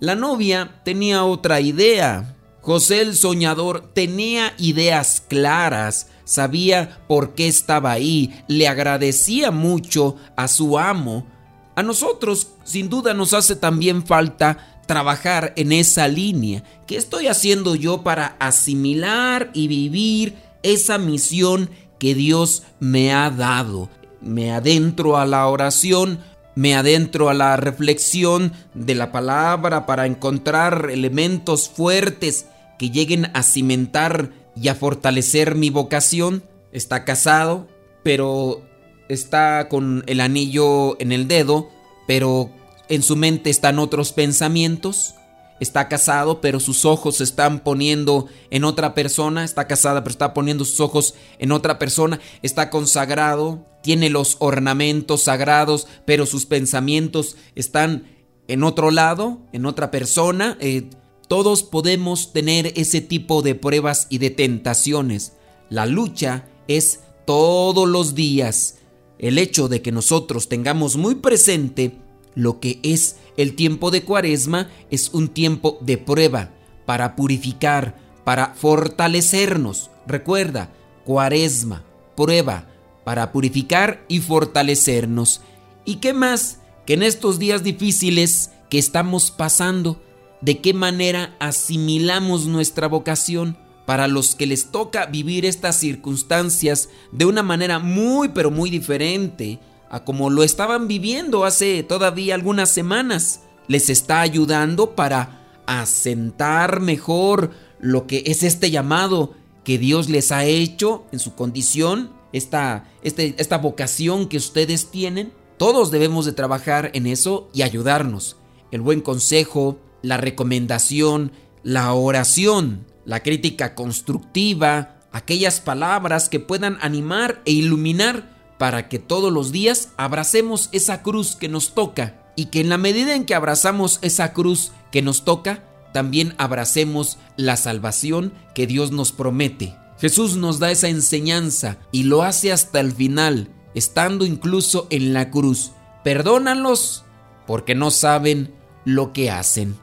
La 0.00 0.14
novia 0.14 0.80
tenía 0.84 1.24
otra 1.24 1.60
idea. 1.60 2.36
José 2.62 3.00
el 3.00 3.16
soñador 3.16 3.92
tenía 3.94 4.54
ideas 4.58 5.22
claras 5.26 6.08
sabía 6.30 7.00
por 7.08 7.34
qué 7.34 7.48
estaba 7.48 7.90
ahí, 7.90 8.44
le 8.46 8.68
agradecía 8.68 9.50
mucho 9.50 10.14
a 10.36 10.46
su 10.46 10.78
amo. 10.78 11.26
A 11.74 11.82
nosotros, 11.82 12.52
sin 12.62 12.88
duda, 12.88 13.14
nos 13.14 13.34
hace 13.34 13.56
también 13.56 14.06
falta 14.06 14.80
trabajar 14.86 15.52
en 15.56 15.72
esa 15.72 16.06
línea. 16.06 16.62
¿Qué 16.86 16.96
estoy 16.96 17.26
haciendo 17.26 17.74
yo 17.74 18.02
para 18.04 18.36
asimilar 18.38 19.50
y 19.54 19.66
vivir 19.66 20.36
esa 20.62 20.98
misión 20.98 21.68
que 21.98 22.14
Dios 22.14 22.62
me 22.78 23.12
ha 23.12 23.28
dado? 23.30 23.90
Me 24.20 24.52
adentro 24.52 25.16
a 25.16 25.26
la 25.26 25.48
oración, 25.48 26.20
me 26.54 26.74
adentro 26.74 27.28
a 27.28 27.34
la 27.34 27.56
reflexión 27.56 28.52
de 28.74 28.94
la 28.94 29.12
palabra 29.12 29.86
para 29.86 30.06
encontrar 30.06 30.88
elementos 30.90 31.68
fuertes 31.68 32.46
que 32.78 32.90
lleguen 32.90 33.30
a 33.34 33.42
cimentar 33.42 34.30
y 34.56 34.68
a 34.68 34.74
fortalecer 34.74 35.54
mi 35.54 35.70
vocación. 35.70 36.42
Está 36.72 37.04
casado, 37.04 37.68
pero 38.02 38.62
está 39.08 39.68
con 39.68 40.04
el 40.06 40.20
anillo 40.20 41.00
en 41.00 41.12
el 41.12 41.28
dedo, 41.28 41.68
pero 42.06 42.50
en 42.88 43.02
su 43.02 43.16
mente 43.16 43.50
están 43.50 43.78
otros 43.78 44.12
pensamientos. 44.12 45.14
Está 45.60 45.88
casado, 45.88 46.40
pero 46.40 46.58
sus 46.58 46.84
ojos 46.84 47.16
se 47.16 47.24
están 47.24 47.60
poniendo 47.60 48.26
en 48.50 48.64
otra 48.64 48.94
persona. 48.94 49.44
Está 49.44 49.66
casada, 49.66 50.02
pero 50.02 50.12
está 50.12 50.34
poniendo 50.34 50.64
sus 50.64 50.80
ojos 50.80 51.14
en 51.38 51.52
otra 51.52 51.78
persona. 51.78 52.18
Está 52.42 52.70
consagrado, 52.70 53.66
tiene 53.82 54.08
los 54.10 54.36
ornamentos 54.40 55.22
sagrados, 55.22 55.86
pero 56.06 56.26
sus 56.26 56.46
pensamientos 56.46 57.36
están 57.54 58.08
en 58.48 58.64
otro 58.64 58.90
lado, 58.90 59.38
en 59.52 59.66
otra 59.66 59.90
persona. 59.90 60.56
Eh, 60.60 60.88
todos 61.28 61.62
podemos 61.62 62.32
tener 62.32 62.72
ese 62.74 63.00
tipo 63.00 63.42
de 63.42 63.54
pruebas 63.54 64.06
y 64.10 64.18
de 64.18 64.30
tentaciones. 64.30 65.34
La 65.68 65.86
lucha 65.86 66.48
es 66.66 67.00
todos 67.26 67.88
los 67.88 68.14
días. 68.14 68.78
El 69.18 69.38
hecho 69.38 69.68
de 69.68 69.82
que 69.82 69.92
nosotros 69.92 70.48
tengamos 70.48 70.96
muy 70.96 71.16
presente 71.16 71.98
lo 72.34 72.58
que 72.58 72.80
es 72.82 73.16
el 73.42 73.54
tiempo 73.54 73.90
de 73.90 74.02
cuaresma 74.02 74.68
es 74.90 75.10
un 75.12 75.28
tiempo 75.28 75.78
de 75.80 75.98
prueba 75.98 76.50
para 76.86 77.16
purificar, 77.16 77.96
para 78.24 78.54
fortalecernos. 78.54 79.90
Recuerda, 80.06 80.72
cuaresma, 81.04 81.84
prueba, 82.16 82.66
para 83.04 83.32
purificar 83.32 84.04
y 84.08 84.20
fortalecernos. 84.20 85.40
¿Y 85.84 85.96
qué 85.96 86.12
más? 86.12 86.58
Que 86.86 86.94
en 86.94 87.02
estos 87.02 87.38
días 87.38 87.62
difíciles 87.62 88.50
que 88.68 88.78
estamos 88.78 89.30
pasando, 89.30 90.02
¿de 90.40 90.58
qué 90.58 90.74
manera 90.74 91.36
asimilamos 91.40 92.46
nuestra 92.46 92.88
vocación? 92.88 93.56
Para 93.86 94.06
los 94.06 94.34
que 94.34 94.46
les 94.46 94.70
toca 94.70 95.06
vivir 95.06 95.44
estas 95.44 95.76
circunstancias 95.76 96.88
de 97.10 97.24
una 97.24 97.42
manera 97.42 97.78
muy 97.78 98.28
pero 98.28 98.50
muy 98.50 98.70
diferente 98.70 99.58
a 99.90 100.04
como 100.04 100.30
lo 100.30 100.42
estaban 100.44 100.88
viviendo 100.88 101.44
hace 101.44 101.82
todavía 101.82 102.34
algunas 102.34 102.70
semanas. 102.70 103.42
Les 103.66 103.90
está 103.90 104.20
ayudando 104.20 104.94
para 104.94 105.62
asentar 105.66 106.80
mejor 106.80 107.50
lo 107.78 108.06
que 108.06 108.22
es 108.26 108.42
este 108.42 108.70
llamado 108.70 109.34
que 109.64 109.78
Dios 109.78 110.08
les 110.08 110.32
ha 110.32 110.44
hecho 110.44 111.04
en 111.12 111.18
su 111.18 111.34
condición, 111.34 112.12
esta, 112.32 112.88
este, 113.02 113.34
esta 113.38 113.58
vocación 113.58 114.28
que 114.28 114.36
ustedes 114.36 114.90
tienen. 114.90 115.32
Todos 115.58 115.90
debemos 115.90 116.24
de 116.24 116.32
trabajar 116.32 116.90
en 116.94 117.06
eso 117.06 117.50
y 117.52 117.62
ayudarnos. 117.62 118.36
El 118.70 118.80
buen 118.80 119.00
consejo, 119.00 119.78
la 120.02 120.16
recomendación, 120.16 121.32
la 121.62 121.92
oración, 121.92 122.86
la 123.04 123.22
crítica 123.22 123.74
constructiva, 123.74 125.00
aquellas 125.12 125.60
palabras 125.60 126.28
que 126.28 126.40
puedan 126.40 126.78
animar 126.80 127.42
e 127.44 127.52
iluminar 127.52 128.39
para 128.60 128.90
que 128.90 128.98
todos 128.98 129.32
los 129.32 129.52
días 129.52 129.88
abracemos 129.96 130.68
esa 130.72 131.02
cruz 131.02 131.34
que 131.34 131.48
nos 131.48 131.72
toca 131.72 132.30
y 132.36 132.50
que 132.50 132.60
en 132.60 132.68
la 132.68 132.76
medida 132.76 133.14
en 133.14 133.24
que 133.24 133.34
abrazamos 133.34 133.98
esa 134.02 134.34
cruz 134.34 134.72
que 134.92 135.00
nos 135.00 135.24
toca, 135.24 135.64
también 135.94 136.34
abracemos 136.36 137.16
la 137.38 137.56
salvación 137.56 138.34
que 138.54 138.66
Dios 138.66 138.92
nos 138.92 139.12
promete. 139.12 139.74
Jesús 139.98 140.36
nos 140.36 140.58
da 140.58 140.70
esa 140.70 140.90
enseñanza 140.90 141.78
y 141.90 142.02
lo 142.02 142.22
hace 142.22 142.52
hasta 142.52 142.80
el 142.80 142.92
final, 142.92 143.48
estando 143.74 144.26
incluso 144.26 144.86
en 144.90 145.14
la 145.14 145.30
cruz. 145.30 145.72
Perdónalos 146.04 147.06
porque 147.46 147.74
no 147.74 147.90
saben 147.90 148.52
lo 148.84 149.14
que 149.14 149.30
hacen. 149.30 149.74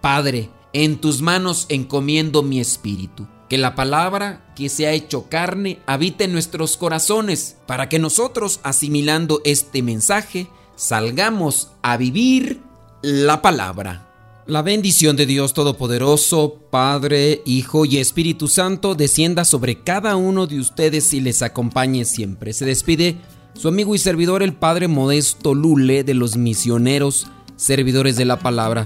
Padre, 0.00 0.48
en 0.72 1.02
tus 1.02 1.20
manos 1.20 1.66
encomiendo 1.68 2.42
mi 2.42 2.60
espíritu. 2.60 3.28
Que 3.48 3.58
la 3.58 3.74
palabra 3.74 4.52
que 4.56 4.68
se 4.68 4.86
ha 4.86 4.92
hecho 4.92 5.28
carne 5.28 5.78
habite 5.86 6.24
en 6.24 6.32
nuestros 6.32 6.76
corazones 6.76 7.56
para 7.66 7.88
que 7.88 7.98
nosotros, 7.98 8.60
asimilando 8.64 9.40
este 9.44 9.82
mensaje, 9.82 10.48
salgamos 10.74 11.70
a 11.82 11.96
vivir 11.96 12.60
la 13.02 13.42
palabra. 13.42 14.06
La 14.46 14.62
bendición 14.62 15.16
de 15.16 15.26
Dios 15.26 15.54
Todopoderoso, 15.54 16.60
Padre, 16.70 17.42
Hijo 17.44 17.84
y 17.84 17.98
Espíritu 17.98 18.46
Santo, 18.46 18.94
descienda 18.94 19.44
sobre 19.44 19.80
cada 19.80 20.14
uno 20.14 20.46
de 20.46 20.60
ustedes 20.60 21.12
y 21.12 21.20
les 21.20 21.42
acompañe 21.42 22.04
siempre. 22.04 22.52
Se 22.52 22.64
despide 22.64 23.16
su 23.54 23.66
amigo 23.66 23.94
y 23.94 23.98
servidor, 23.98 24.44
el 24.44 24.52
Padre 24.52 24.86
Modesto 24.86 25.52
Lule, 25.52 26.04
de 26.04 26.14
los 26.14 26.36
misioneros, 26.36 27.26
servidores 27.56 28.16
de 28.16 28.24
la 28.24 28.38
palabra. 28.38 28.84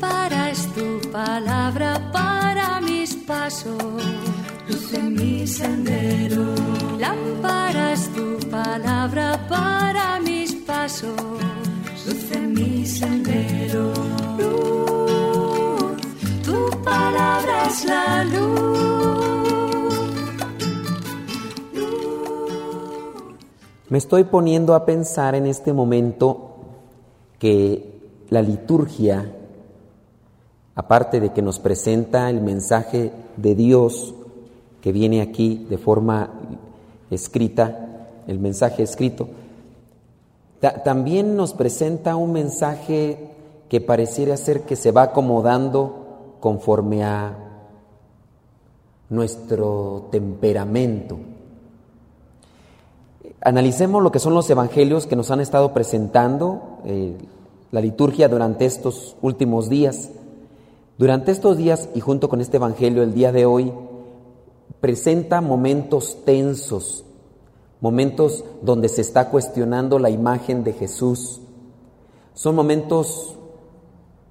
Lámpara 0.00 0.50
es 0.50 0.66
tu 0.72 1.10
palabra 1.10 2.10
para 2.10 2.80
mis 2.80 3.14
pasos, 3.16 4.02
luz 4.66 4.94
en 4.94 5.12
mi 5.12 5.46
sendero. 5.46 6.54
Lámpara 6.98 7.92
es 7.92 8.10
tu 8.14 8.38
palabra 8.48 9.46
para 9.46 10.18
mis 10.20 10.54
pasos 10.54 11.12
luz 12.06 12.32
en 12.32 12.54
mi 12.54 12.86
sendero. 12.86 13.92
Luz, 14.38 16.00
tu 16.46 16.82
palabra 16.82 17.66
es 17.68 17.84
la 17.84 18.24
luz. 18.24 18.70
Me 23.90 23.98
estoy 23.98 24.24
poniendo 24.24 24.74
a 24.74 24.86
pensar 24.86 25.34
en 25.34 25.46
este 25.46 25.74
momento 25.74 26.54
que 27.38 28.00
la 28.30 28.40
liturgia, 28.40 29.36
aparte 30.74 31.20
de 31.20 31.32
que 31.32 31.42
nos 31.42 31.58
presenta 31.58 32.30
el 32.30 32.40
mensaje 32.40 33.12
de 33.36 33.54
Dios 33.54 34.14
que 34.80 34.92
viene 34.92 35.20
aquí 35.20 35.66
de 35.68 35.78
forma 35.78 36.30
escrita, 37.10 38.08
el 38.26 38.38
mensaje 38.38 38.82
escrito, 38.82 39.28
también 40.84 41.36
nos 41.36 41.54
presenta 41.54 42.16
un 42.16 42.32
mensaje 42.32 43.30
que 43.68 43.80
pareciera 43.80 44.36
ser 44.36 44.62
que 44.62 44.76
se 44.76 44.92
va 44.92 45.02
acomodando 45.02 46.36
conforme 46.40 47.04
a 47.04 47.36
nuestro 49.08 50.08
temperamento. 50.10 51.18
Analicemos 53.42 54.02
lo 54.02 54.12
que 54.12 54.18
son 54.18 54.34
los 54.34 54.50
evangelios 54.50 55.06
que 55.06 55.16
nos 55.16 55.30
han 55.30 55.40
estado 55.40 55.72
presentando 55.72 56.80
eh, 56.84 57.16
la 57.72 57.80
liturgia 57.80 58.28
durante 58.28 58.66
estos 58.66 59.16
últimos 59.22 59.68
días. 59.68 60.10
Durante 61.00 61.32
estos 61.32 61.56
días 61.56 61.88
y 61.94 62.00
junto 62.00 62.28
con 62.28 62.42
este 62.42 62.58
evangelio 62.58 63.02
el 63.02 63.14
día 63.14 63.32
de 63.32 63.46
hoy 63.46 63.72
presenta 64.82 65.40
momentos 65.40 66.18
tensos, 66.26 67.06
momentos 67.80 68.44
donde 68.60 68.90
se 68.90 69.00
está 69.00 69.30
cuestionando 69.30 69.98
la 69.98 70.10
imagen 70.10 70.62
de 70.62 70.74
Jesús. 70.74 71.40
Son 72.34 72.54
momentos 72.54 73.34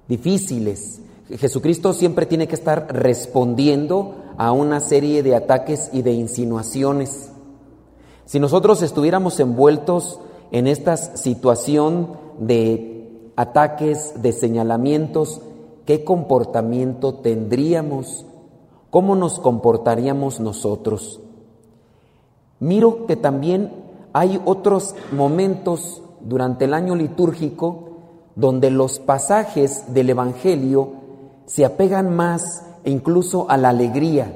difíciles. 0.06 1.00
Jesucristo 1.28 1.92
siempre 1.92 2.24
tiene 2.24 2.46
que 2.46 2.54
estar 2.54 2.86
respondiendo 2.94 4.14
a 4.38 4.52
una 4.52 4.78
serie 4.78 5.24
de 5.24 5.34
ataques 5.34 5.90
y 5.92 6.02
de 6.02 6.12
insinuaciones. 6.12 7.32
Si 8.26 8.38
nosotros 8.38 8.82
estuviéramos 8.82 9.40
envueltos 9.40 10.20
en 10.52 10.68
esta 10.68 10.96
situación 10.96 12.12
de 12.38 13.32
ataques, 13.34 14.22
de 14.22 14.30
señalamientos, 14.32 15.40
¿qué 15.90 16.04
comportamiento 16.04 17.14
tendríamos? 17.14 18.24
¿Cómo 18.90 19.16
nos 19.16 19.40
comportaríamos 19.40 20.38
nosotros? 20.38 21.18
Miro 22.60 23.06
que 23.06 23.16
también 23.16 23.72
hay 24.12 24.40
otros 24.44 24.94
momentos 25.10 26.00
durante 26.20 26.66
el 26.66 26.74
año 26.74 26.94
litúrgico 26.94 27.88
donde 28.36 28.70
los 28.70 29.00
pasajes 29.00 29.92
del 29.92 30.10
Evangelio 30.10 30.92
se 31.46 31.64
apegan 31.64 32.14
más 32.14 32.62
e 32.84 32.92
incluso 32.92 33.50
a 33.50 33.56
la 33.56 33.70
alegría. 33.70 34.32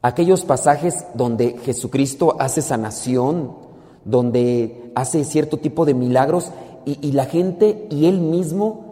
Aquellos 0.00 0.44
pasajes 0.44 1.06
donde 1.14 1.58
Jesucristo 1.58 2.36
hace 2.38 2.62
sanación, 2.62 3.56
donde 4.04 4.92
hace 4.94 5.24
cierto 5.24 5.56
tipo 5.56 5.84
de 5.84 5.94
milagros 5.94 6.52
y, 6.84 7.04
y 7.04 7.10
la 7.10 7.24
gente 7.24 7.88
y 7.90 8.06
él 8.06 8.20
mismo, 8.20 8.89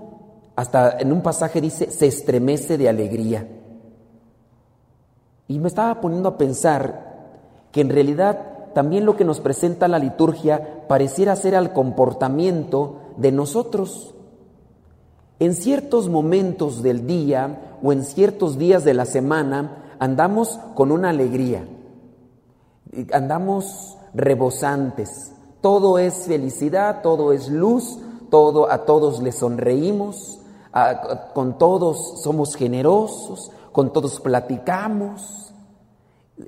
hasta 0.58 0.98
en 0.98 1.12
un 1.12 1.22
pasaje 1.22 1.60
dice, 1.60 1.88
se 1.88 2.08
estremece 2.08 2.76
de 2.76 2.88
alegría. 2.88 3.46
Y 5.46 5.60
me 5.60 5.68
estaba 5.68 6.00
poniendo 6.00 6.30
a 6.30 6.36
pensar 6.36 7.68
que 7.70 7.80
en 7.80 7.88
realidad 7.88 8.72
también 8.74 9.06
lo 9.06 9.16
que 9.16 9.24
nos 9.24 9.38
presenta 9.38 9.86
la 9.86 10.00
liturgia 10.00 10.84
pareciera 10.88 11.36
ser 11.36 11.54
al 11.54 11.72
comportamiento 11.72 12.96
de 13.18 13.30
nosotros. 13.30 14.16
En 15.38 15.54
ciertos 15.54 16.08
momentos 16.08 16.82
del 16.82 17.06
día 17.06 17.78
o 17.80 17.92
en 17.92 18.04
ciertos 18.04 18.58
días 18.58 18.82
de 18.82 18.94
la 18.94 19.04
semana 19.04 19.94
andamos 20.00 20.58
con 20.74 20.90
una 20.90 21.10
alegría, 21.10 21.68
andamos 23.12 23.96
rebosantes, 24.12 25.34
todo 25.60 26.00
es 26.00 26.26
felicidad, 26.26 27.00
todo 27.00 27.32
es 27.32 27.48
luz, 27.48 28.00
todo 28.28 28.72
a 28.72 28.86
todos 28.86 29.22
les 29.22 29.36
sonreímos, 29.36 30.37
con 31.34 31.58
todos 31.58 32.22
somos 32.22 32.54
generosos, 32.54 33.50
con 33.72 33.92
todos 33.92 34.20
platicamos, 34.20 35.52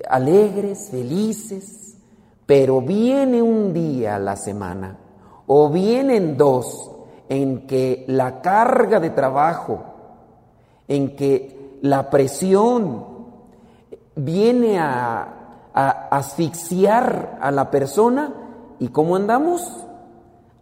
alegres, 0.09 0.89
felices, 0.91 1.97
pero 2.47 2.81
viene 2.81 3.43
un 3.43 3.73
día 3.73 4.17
a 4.17 4.19
la 4.19 4.37
semana 4.37 4.99
o 5.47 5.69
vienen 5.69 6.37
dos 6.37 6.91
en 7.29 7.67
que 7.67 8.05
la 8.09 8.41
carga 8.41 8.99
de 8.99 9.11
trabajo, 9.11 9.85
en 10.89 11.15
que 11.15 11.79
la 11.83 12.11
presión 12.11 13.05
viene 14.17 14.79
a, 14.79 15.37
asfixiar 15.73 17.39
a 17.41 17.51
la 17.53 17.71
persona 17.71 18.35
y 18.81 18.89
¿cómo 18.89 19.15
andamos? 19.15 19.63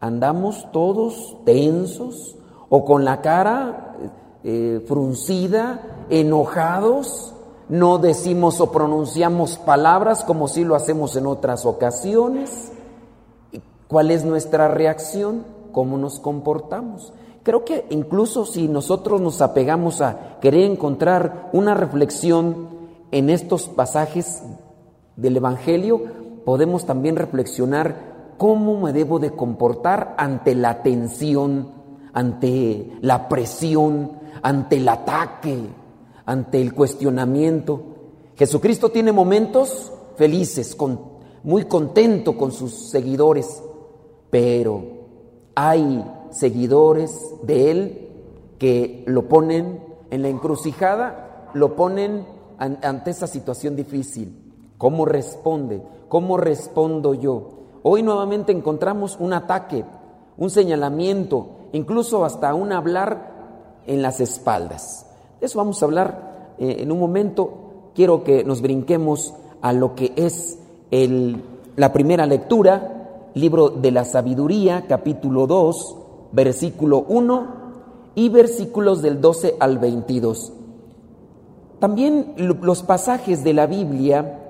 Andamos 0.00 0.70
todos 0.70 1.38
tensos 1.46 2.36
o 2.68 2.84
con 2.84 3.04
la 3.04 3.20
cara 3.20 3.96
eh, 4.44 4.84
fruncida, 4.86 6.06
enojados, 6.10 7.34
no 7.68 7.98
decimos 7.98 8.60
o 8.60 8.72
pronunciamos 8.72 9.58
palabras 9.58 10.24
como 10.24 10.48
si 10.48 10.64
lo 10.64 10.74
hacemos 10.74 11.16
en 11.16 11.26
otras 11.26 11.66
ocasiones. 11.66 12.72
¿Cuál 13.88 14.10
es 14.10 14.24
nuestra 14.24 14.68
reacción? 14.68 15.44
¿Cómo 15.72 15.98
nos 15.98 16.20
comportamos? 16.20 17.12
creo 17.48 17.64
que 17.64 17.86
incluso 17.88 18.44
si 18.44 18.68
nosotros 18.68 19.22
nos 19.22 19.40
apegamos 19.40 20.02
a 20.02 20.38
querer 20.38 20.70
encontrar 20.70 21.48
una 21.54 21.72
reflexión 21.72 22.68
en 23.10 23.30
estos 23.30 23.68
pasajes 23.68 24.42
del 25.16 25.38
Evangelio, 25.38 26.02
podemos 26.44 26.84
también 26.84 27.16
reflexionar 27.16 28.34
cómo 28.36 28.78
me 28.78 28.92
debo 28.92 29.18
de 29.18 29.30
comportar 29.30 30.14
ante 30.18 30.54
la 30.54 30.82
tensión, 30.82 31.68
ante 32.18 32.98
la 33.00 33.28
presión, 33.28 34.10
ante 34.42 34.78
el 34.78 34.88
ataque, 34.88 35.56
ante 36.26 36.60
el 36.60 36.74
cuestionamiento. 36.74 37.80
Jesucristo 38.34 38.88
tiene 38.88 39.12
momentos 39.12 39.92
felices, 40.16 40.76
muy 41.44 41.66
contento 41.66 42.36
con 42.36 42.50
sus 42.50 42.90
seguidores, 42.90 43.62
pero 44.30 44.82
hay 45.54 46.04
seguidores 46.32 47.16
de 47.44 47.70
Él 47.70 48.08
que 48.58 49.04
lo 49.06 49.28
ponen 49.28 49.80
en 50.10 50.22
la 50.22 50.28
encrucijada, 50.28 51.50
lo 51.54 51.76
ponen 51.76 52.26
ante 52.58 53.12
esa 53.12 53.28
situación 53.28 53.76
difícil. 53.76 54.34
¿Cómo 54.76 55.04
responde? 55.04 55.82
¿Cómo 56.08 56.36
respondo 56.36 57.14
yo? 57.14 57.50
Hoy 57.84 58.02
nuevamente 58.02 58.50
encontramos 58.50 59.16
un 59.20 59.34
ataque, 59.34 59.84
un 60.36 60.50
señalamiento, 60.50 61.57
incluso 61.72 62.24
hasta 62.24 62.54
un 62.54 62.72
hablar 62.72 63.80
en 63.86 64.02
las 64.02 64.20
espaldas. 64.20 65.06
De 65.40 65.46
eso 65.46 65.58
vamos 65.58 65.82
a 65.82 65.86
hablar 65.86 66.54
eh, 66.58 66.76
en 66.80 66.92
un 66.92 66.98
momento. 66.98 67.90
Quiero 67.94 68.24
que 68.24 68.44
nos 68.44 68.62
brinquemos 68.62 69.34
a 69.60 69.72
lo 69.72 69.94
que 69.94 70.12
es 70.16 70.58
el, 70.90 71.42
la 71.76 71.92
primera 71.92 72.26
lectura, 72.26 73.30
libro 73.34 73.70
de 73.70 73.90
la 73.90 74.04
sabiduría, 74.04 74.84
capítulo 74.88 75.46
2, 75.46 75.96
versículo 76.32 77.04
1 77.08 77.46
y 78.14 78.28
versículos 78.28 79.02
del 79.02 79.20
12 79.20 79.56
al 79.60 79.78
22. 79.78 80.52
También 81.78 82.34
los 82.36 82.82
pasajes 82.82 83.44
de 83.44 83.54
la 83.54 83.66
Biblia 83.66 84.40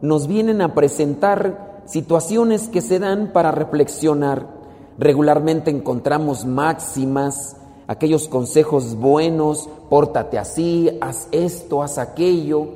nos 0.00 0.26
vienen 0.26 0.60
a 0.60 0.74
presentar 0.74 1.82
situaciones 1.86 2.68
que 2.68 2.80
se 2.80 2.98
dan 2.98 3.32
para 3.32 3.52
reflexionar. 3.52 4.61
Regularmente 5.02 5.72
encontramos 5.72 6.44
máximas, 6.46 7.56
aquellos 7.88 8.28
consejos 8.28 8.94
buenos, 8.94 9.68
pórtate 9.90 10.38
así, 10.38 10.96
haz 11.00 11.26
esto, 11.32 11.82
haz 11.82 11.98
aquello. 11.98 12.68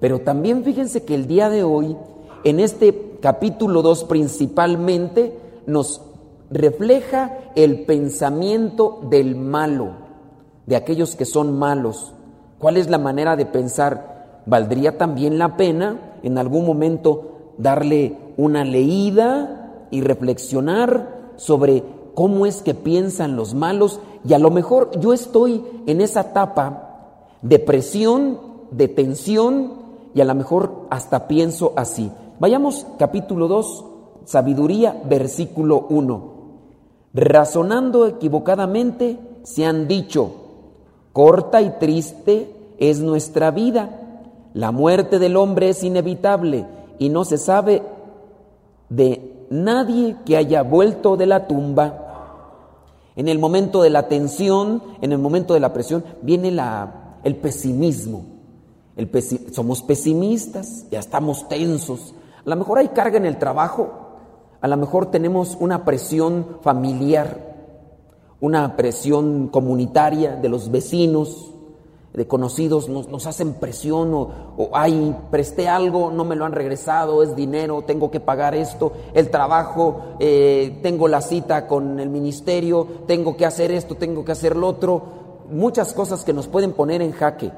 Pero 0.00 0.18
también 0.18 0.64
fíjense 0.64 1.04
que 1.04 1.14
el 1.14 1.28
día 1.28 1.48
de 1.48 1.62
hoy, 1.62 1.96
en 2.42 2.58
este 2.58 3.18
capítulo 3.22 3.82
2 3.82 4.02
principalmente, 4.02 5.38
nos 5.66 6.02
refleja 6.50 7.38
el 7.54 7.84
pensamiento 7.84 9.02
del 9.08 9.36
malo, 9.36 9.92
de 10.66 10.74
aquellos 10.74 11.14
que 11.14 11.24
son 11.24 11.56
malos. 11.56 12.14
¿Cuál 12.58 12.78
es 12.78 12.90
la 12.90 12.98
manera 12.98 13.36
de 13.36 13.46
pensar? 13.46 14.40
¿Valdría 14.44 14.98
también 14.98 15.38
la 15.38 15.56
pena 15.56 16.16
en 16.24 16.36
algún 16.36 16.66
momento 16.66 17.52
darle 17.58 18.18
una 18.36 18.64
leída 18.64 19.86
y 19.92 20.00
reflexionar 20.00 21.19
sobre 21.40 21.82
cómo 22.14 22.44
es 22.44 22.60
que 22.60 22.74
piensan 22.74 23.34
los 23.34 23.54
malos? 23.54 23.98
Y 24.28 24.34
a 24.34 24.38
lo 24.38 24.50
mejor 24.50 24.90
yo 25.00 25.14
estoy 25.14 25.64
en 25.86 26.02
esa 26.02 26.20
etapa 26.20 27.28
de 27.40 27.58
presión, 27.58 28.38
de 28.70 28.88
tensión, 28.88 29.72
y 30.14 30.20
a 30.20 30.26
lo 30.26 30.34
mejor 30.34 30.86
hasta 30.90 31.28
pienso 31.28 31.72
así. 31.76 32.12
Vayamos 32.38 32.86
capítulo 32.98 33.48
2, 33.48 33.84
sabiduría, 34.26 35.00
versículo 35.08 35.86
1. 35.88 36.34
Razonando 37.14 38.06
equivocadamente, 38.06 39.18
se 39.42 39.64
han 39.64 39.88
dicho, 39.88 40.30
corta 41.14 41.62
y 41.62 41.70
triste 41.78 42.54
es 42.78 43.00
nuestra 43.00 43.50
vida, 43.50 44.28
la 44.52 44.72
muerte 44.72 45.18
del 45.18 45.38
hombre 45.38 45.70
es 45.70 45.82
inevitable 45.84 46.66
y 46.98 47.08
no 47.08 47.24
se 47.24 47.38
sabe 47.38 47.82
de 48.90 49.39
nadie 49.50 50.16
que 50.24 50.36
haya 50.36 50.62
vuelto 50.62 51.16
de 51.16 51.26
la 51.26 51.46
tumba. 51.46 52.06
En 53.16 53.28
el 53.28 53.38
momento 53.38 53.82
de 53.82 53.90
la 53.90 54.08
tensión, 54.08 54.82
en 55.02 55.12
el 55.12 55.18
momento 55.18 55.52
de 55.52 55.60
la 55.60 55.72
presión, 55.72 56.04
viene 56.22 56.50
la, 56.50 57.18
el 57.22 57.36
pesimismo. 57.36 58.24
El 58.96 59.10
somos 59.52 59.82
pesimistas, 59.82 60.86
ya 60.90 61.00
estamos 61.00 61.48
tensos. 61.48 62.14
A 62.44 62.48
lo 62.48 62.56
mejor 62.56 62.78
hay 62.78 62.88
carga 62.88 63.18
en 63.18 63.26
el 63.26 63.38
trabajo, 63.38 63.90
a 64.60 64.68
lo 64.68 64.76
mejor 64.76 65.10
tenemos 65.10 65.56
una 65.60 65.84
presión 65.84 66.58
familiar, 66.62 67.50
una 68.40 68.76
presión 68.76 69.48
comunitaria 69.48 70.36
de 70.36 70.48
los 70.48 70.70
vecinos, 70.70 71.49
de 72.12 72.26
conocidos, 72.26 72.88
nos, 72.88 73.26
hacen 73.26 73.54
presión 73.54 74.12
o, 74.12 74.70
ay, 74.72 75.16
presté 75.30 75.68
algo, 75.68 76.10
no 76.10 76.24
me 76.24 76.34
lo 76.34 76.44
han 76.44 76.52
regresado, 76.52 77.22
es 77.22 77.36
dinero, 77.36 77.82
tengo 77.82 78.10
que 78.10 78.18
pagar 78.18 78.54
esto, 78.54 78.92
el 79.14 79.30
trabajo, 79.30 80.16
eh, 80.18 80.80
tengo 80.82 81.06
la 81.06 81.20
cita 81.20 81.66
con 81.68 82.00
el 82.00 82.08
ministerio, 82.08 82.86
tengo 83.06 83.36
que 83.36 83.46
hacer 83.46 83.70
esto, 83.70 83.94
tengo 83.94 84.24
que 84.24 84.32
hacer 84.32 84.56
lo 84.56 84.68
otro, 84.68 85.02
muchas 85.50 85.92
cosas 85.92 86.24
que 86.24 86.32
nos 86.32 86.48
pueden 86.48 86.72
poner 86.72 87.00
en 87.00 87.12
jaque. 87.12 87.52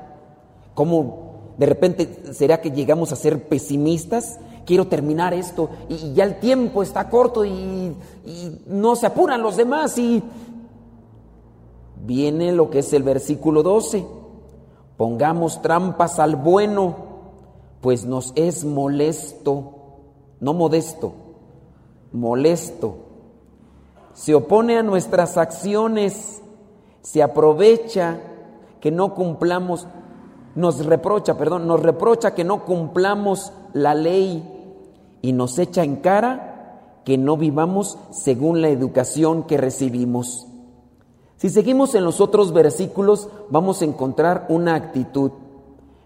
¿Cómo 0.74 1.54
de 1.56 1.66
repente 1.66 2.32
será 2.32 2.60
que 2.60 2.70
llegamos 2.70 3.12
a 3.12 3.16
ser 3.16 3.46
pesimistas 3.46 4.38
quiero 4.64 4.86
terminar 4.86 5.34
esto 5.34 5.68
y, 5.88 6.14
ya 6.14 6.24
el 6.24 6.38
tiempo 6.38 6.82
está 6.82 7.08
corto 7.10 7.44
y, 7.44 7.50
y 7.50 8.62
no 8.66 8.96
se 8.96 9.06
apuran 9.06 9.42
los 9.42 9.56
demás 9.56 9.98
y 9.98 10.22
viene 12.04 12.52
lo 12.52 12.70
que 12.70 12.80
es 12.80 12.92
el 12.92 13.02
versículo 13.02 13.62
12. 13.62 14.21
Pongamos 15.02 15.60
trampas 15.62 16.20
al 16.20 16.36
bueno, 16.36 16.94
pues 17.80 18.04
nos 18.04 18.32
es 18.36 18.64
molesto, 18.64 19.72
no 20.38 20.54
modesto, 20.54 21.12
molesto. 22.12 22.98
Se 24.12 24.32
opone 24.32 24.78
a 24.78 24.84
nuestras 24.84 25.38
acciones, 25.38 26.40
se 27.00 27.20
aprovecha 27.20 28.20
que 28.80 28.92
no 28.92 29.16
cumplamos, 29.16 29.88
nos 30.54 30.86
reprocha, 30.86 31.36
perdón, 31.36 31.66
nos 31.66 31.82
reprocha 31.82 32.36
que 32.36 32.44
no 32.44 32.64
cumplamos 32.64 33.52
la 33.72 33.96
ley 33.96 34.78
y 35.20 35.32
nos 35.32 35.58
echa 35.58 35.82
en 35.82 35.96
cara 35.96 37.00
que 37.04 37.18
no 37.18 37.36
vivamos 37.36 37.98
según 38.12 38.62
la 38.62 38.68
educación 38.68 39.42
que 39.42 39.56
recibimos. 39.56 40.46
Si 41.42 41.50
seguimos 41.50 41.96
en 41.96 42.04
los 42.04 42.20
otros 42.20 42.52
versículos, 42.52 43.28
vamos 43.50 43.82
a 43.82 43.84
encontrar 43.84 44.46
una 44.48 44.76
actitud. 44.76 45.32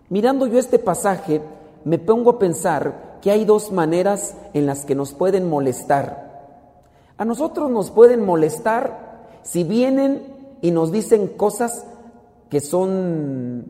Mirando 0.09 0.46
yo 0.46 0.59
este 0.59 0.79
pasaje, 0.79 1.42
me 1.85 1.99
pongo 1.99 2.31
a 2.31 2.38
pensar 2.38 3.18
que 3.20 3.31
hay 3.31 3.44
dos 3.44 3.70
maneras 3.70 4.35
en 4.55 4.64
las 4.64 4.87
que 4.87 4.94
nos 4.94 5.12
pueden 5.12 5.46
molestar. 5.46 6.72
A 7.18 7.27
nosotros 7.27 7.70
nos 7.70 7.90
pueden 7.90 8.25
molestar 8.25 9.27
si 9.42 9.62
vienen 9.62 10.22
y 10.62 10.70
nos 10.70 10.90
dicen 10.90 11.29
cosas 11.29 11.85
que 12.49 12.61
son 12.61 13.66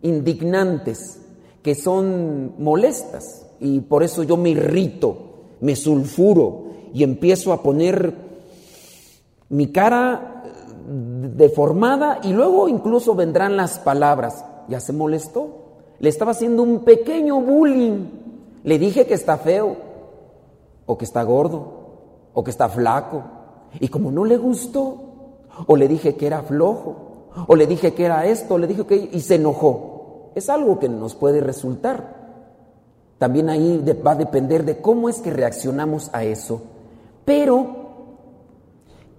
indignantes, 0.00 1.20
que 1.62 1.74
son 1.74 2.54
molestas 2.56 3.44
y 3.60 3.80
por 3.80 4.02
eso 4.04 4.22
yo 4.22 4.38
me 4.38 4.48
irrito, 4.48 5.18
me 5.60 5.76
sulfuro 5.76 6.64
y 6.94 7.02
empiezo 7.02 7.52
a 7.52 7.62
poner 7.62 8.14
mi 9.50 9.66
cara 9.66 10.29
deformada 10.90 12.18
y 12.24 12.32
luego 12.32 12.68
incluso 12.68 13.14
vendrán 13.14 13.56
las 13.56 13.78
palabras. 13.78 14.44
Ya 14.68 14.80
se 14.80 14.92
molestó. 14.92 15.48
Le 16.00 16.08
estaba 16.08 16.32
haciendo 16.32 16.62
un 16.62 16.80
pequeño 16.80 17.40
bullying. 17.40 18.08
Le 18.64 18.78
dije 18.78 19.06
que 19.06 19.14
está 19.14 19.38
feo 19.38 19.76
o 20.86 20.98
que 20.98 21.04
está 21.04 21.22
gordo 21.22 21.80
o 22.32 22.42
que 22.42 22.50
está 22.50 22.68
flaco. 22.68 23.22
Y 23.78 23.88
como 23.88 24.10
no 24.10 24.24
le 24.24 24.36
gustó, 24.36 24.96
o 25.66 25.76
le 25.76 25.86
dije 25.86 26.16
que 26.16 26.26
era 26.26 26.42
flojo, 26.42 26.96
o 27.46 27.54
le 27.54 27.66
dije 27.66 27.94
que 27.94 28.04
era 28.04 28.26
esto, 28.26 28.54
o 28.54 28.58
le 28.58 28.66
dije 28.66 28.84
que... 28.84 29.10
y 29.12 29.20
se 29.20 29.36
enojó. 29.36 30.32
Es 30.34 30.48
algo 30.48 30.78
que 30.78 30.88
nos 30.88 31.14
puede 31.14 31.40
resultar. 31.40 32.18
También 33.18 33.48
ahí 33.48 33.84
va 34.04 34.12
a 34.12 34.16
depender 34.16 34.64
de 34.64 34.80
cómo 34.80 35.08
es 35.08 35.20
que 35.20 35.30
reaccionamos 35.30 36.10
a 36.12 36.24
eso. 36.24 36.62
Pero 37.24 37.79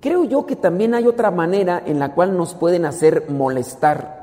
creo 0.02 0.26
yo 0.26 0.46
que 0.46 0.56
también 0.56 0.94
hay 0.94 1.08
otra 1.08 1.32
manera 1.32 1.82
en 1.86 2.00
la 2.00 2.14
cual 2.14 2.36
nos 2.36 2.54
pueden 2.54 2.86
hacer 2.86 3.30
molestar, 3.30 4.20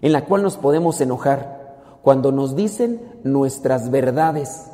en 0.00 0.12
la 0.12 0.24
cual 0.24 0.42
nos 0.42 0.56
podemos 0.56 1.00
enojar, 1.00 1.98
cuando 2.02 2.32
nos 2.32 2.56
dicen 2.56 3.20
nuestras 3.24 3.90
verdades, 3.90 4.70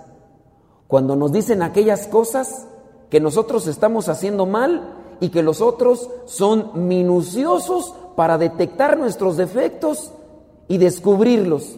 cuando 0.86 1.16
nos 1.16 1.32
dicen 1.32 1.62
aquellas 1.62 2.06
cosas 2.06 2.66
que 3.10 3.20
nosotros 3.20 3.66
estamos 3.66 4.08
haciendo 4.08 4.46
mal 4.46 4.94
y 5.20 5.30
que 5.30 5.42
los 5.42 5.60
otros 5.60 6.08
son 6.26 6.86
minuciosos 6.88 7.94
para 8.16 8.38
detectar 8.38 8.98
nuestros 8.98 9.36
defectos 9.36 10.12
y 10.68 10.78
descubrirlos. 10.78 11.76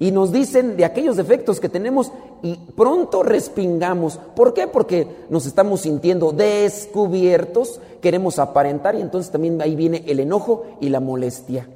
Y 0.00 0.12
nos 0.12 0.30
dicen 0.30 0.76
de 0.76 0.84
aquellos 0.84 1.16
defectos 1.16 1.58
que 1.58 1.68
tenemos 1.68 2.12
y 2.42 2.54
pronto 2.76 3.24
respingamos. 3.24 4.18
¿Por 4.36 4.54
qué? 4.54 4.68
Porque 4.68 5.08
nos 5.28 5.44
estamos 5.46 5.80
sintiendo 5.80 6.30
descubiertos, 6.30 7.80
queremos 8.00 8.38
aparentar 8.38 8.94
y 8.94 9.00
entonces 9.00 9.32
también 9.32 9.60
ahí 9.60 9.74
viene 9.74 10.04
el 10.06 10.20
enojo 10.20 10.66
y 10.80 10.88
la 10.90 11.00
molestia. 11.00 11.68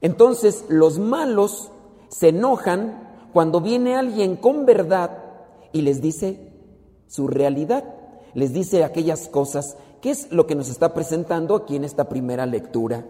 Entonces 0.00 0.64
los 0.68 0.98
malos 0.98 1.70
se 2.08 2.28
enojan 2.28 3.28
cuando 3.34 3.60
viene 3.60 3.96
alguien 3.96 4.36
con 4.36 4.64
verdad 4.64 5.18
y 5.72 5.82
les 5.82 6.00
dice 6.00 6.52
su 7.08 7.26
realidad, 7.26 7.84
les 8.32 8.54
dice 8.54 8.84
aquellas 8.84 9.28
cosas, 9.28 9.76
que 10.00 10.10
es 10.10 10.32
lo 10.32 10.46
que 10.46 10.54
nos 10.54 10.68
está 10.68 10.94
presentando 10.94 11.54
aquí 11.56 11.76
en 11.76 11.84
esta 11.84 12.08
primera 12.08 12.46
lectura. 12.46 13.04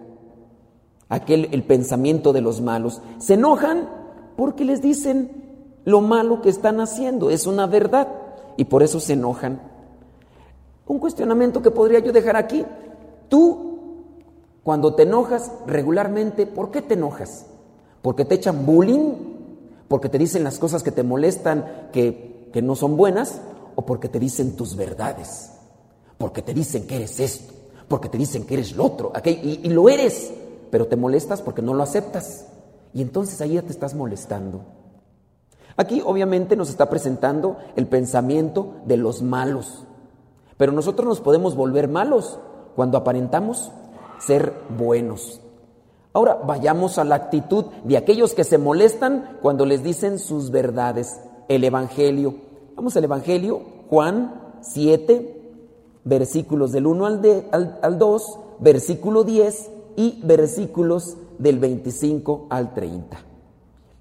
Aquel 1.08 1.48
el 1.52 1.62
pensamiento 1.62 2.32
de 2.32 2.40
los 2.40 2.60
malos. 2.60 3.00
Se 3.18 3.34
enojan 3.34 4.03
porque 4.36 4.64
les 4.64 4.82
dicen 4.82 5.44
lo 5.84 6.00
malo 6.00 6.40
que 6.40 6.48
están 6.48 6.80
haciendo, 6.80 7.30
es 7.30 7.46
una 7.46 7.66
verdad, 7.66 8.08
y 8.56 8.64
por 8.64 8.82
eso 8.82 9.00
se 9.00 9.14
enojan. 9.14 9.60
Un 10.86 10.98
cuestionamiento 10.98 11.62
que 11.62 11.70
podría 11.70 11.98
yo 11.98 12.12
dejar 12.12 12.36
aquí. 12.36 12.64
Tú, 13.28 13.78
cuando 14.62 14.94
te 14.94 15.04
enojas 15.04 15.50
regularmente, 15.66 16.46
¿por 16.46 16.70
qué 16.70 16.82
te 16.82 16.94
enojas? 16.94 17.46
¿Porque 18.02 18.24
te 18.24 18.34
echan 18.34 18.66
bullying? 18.66 19.12
¿Porque 19.88 20.08
te 20.08 20.18
dicen 20.18 20.44
las 20.44 20.58
cosas 20.58 20.82
que 20.82 20.92
te 20.92 21.02
molestan 21.02 21.88
que, 21.92 22.50
que 22.52 22.62
no 22.62 22.76
son 22.76 22.96
buenas? 22.96 23.40
¿O 23.76 23.86
porque 23.86 24.08
te 24.08 24.18
dicen 24.18 24.56
tus 24.56 24.76
verdades? 24.76 25.52
Porque 26.18 26.42
te 26.42 26.54
dicen 26.54 26.86
que 26.86 26.96
eres 26.96 27.18
esto, 27.18 27.52
porque 27.88 28.08
te 28.08 28.18
dicen 28.18 28.44
que 28.44 28.54
eres 28.54 28.76
lo 28.76 28.84
otro, 28.84 29.12
y, 29.24 29.60
y 29.62 29.68
lo 29.70 29.88
eres, 29.88 30.32
pero 30.70 30.86
te 30.86 30.96
molestas 30.96 31.42
porque 31.42 31.62
no 31.62 31.74
lo 31.74 31.82
aceptas. 31.82 32.46
Y 32.94 33.02
entonces 33.02 33.40
ahí 33.40 33.54
ya 33.54 33.62
te 33.62 33.72
estás 33.72 33.94
molestando. 33.94 34.60
Aquí 35.76 36.00
obviamente 36.04 36.56
nos 36.56 36.70
está 36.70 36.88
presentando 36.88 37.56
el 37.74 37.88
pensamiento 37.88 38.74
de 38.86 38.96
los 38.96 39.22
malos. 39.22 39.84
Pero 40.56 40.72
nosotros 40.72 41.06
nos 41.06 41.20
podemos 41.20 41.56
volver 41.56 41.88
malos 41.88 42.38
cuando 42.76 42.96
aparentamos 42.96 43.72
ser 44.18 44.52
buenos. 44.78 45.40
Ahora 46.12 46.34
vayamos 46.46 46.98
a 46.98 47.04
la 47.04 47.16
actitud 47.16 47.64
de 47.82 47.96
aquellos 47.96 48.34
que 48.34 48.44
se 48.44 48.56
molestan 48.56 49.38
cuando 49.42 49.66
les 49.66 49.82
dicen 49.82 50.20
sus 50.20 50.52
verdades. 50.52 51.20
El 51.48 51.64
Evangelio. 51.64 52.36
Vamos 52.76 52.96
al 52.96 53.04
Evangelio, 53.04 53.60
Juan 53.90 54.60
7, 54.60 55.42
versículos 56.04 56.70
del 56.70 56.86
1 56.86 57.06
al, 57.06 57.78
al 57.82 57.98
2, 57.98 58.38
versículo 58.60 59.24
10 59.24 59.70
y 59.96 60.20
versículos 60.22 61.16
del 61.38 61.58
25 61.58 62.46
al 62.50 62.72
30. 62.72 63.16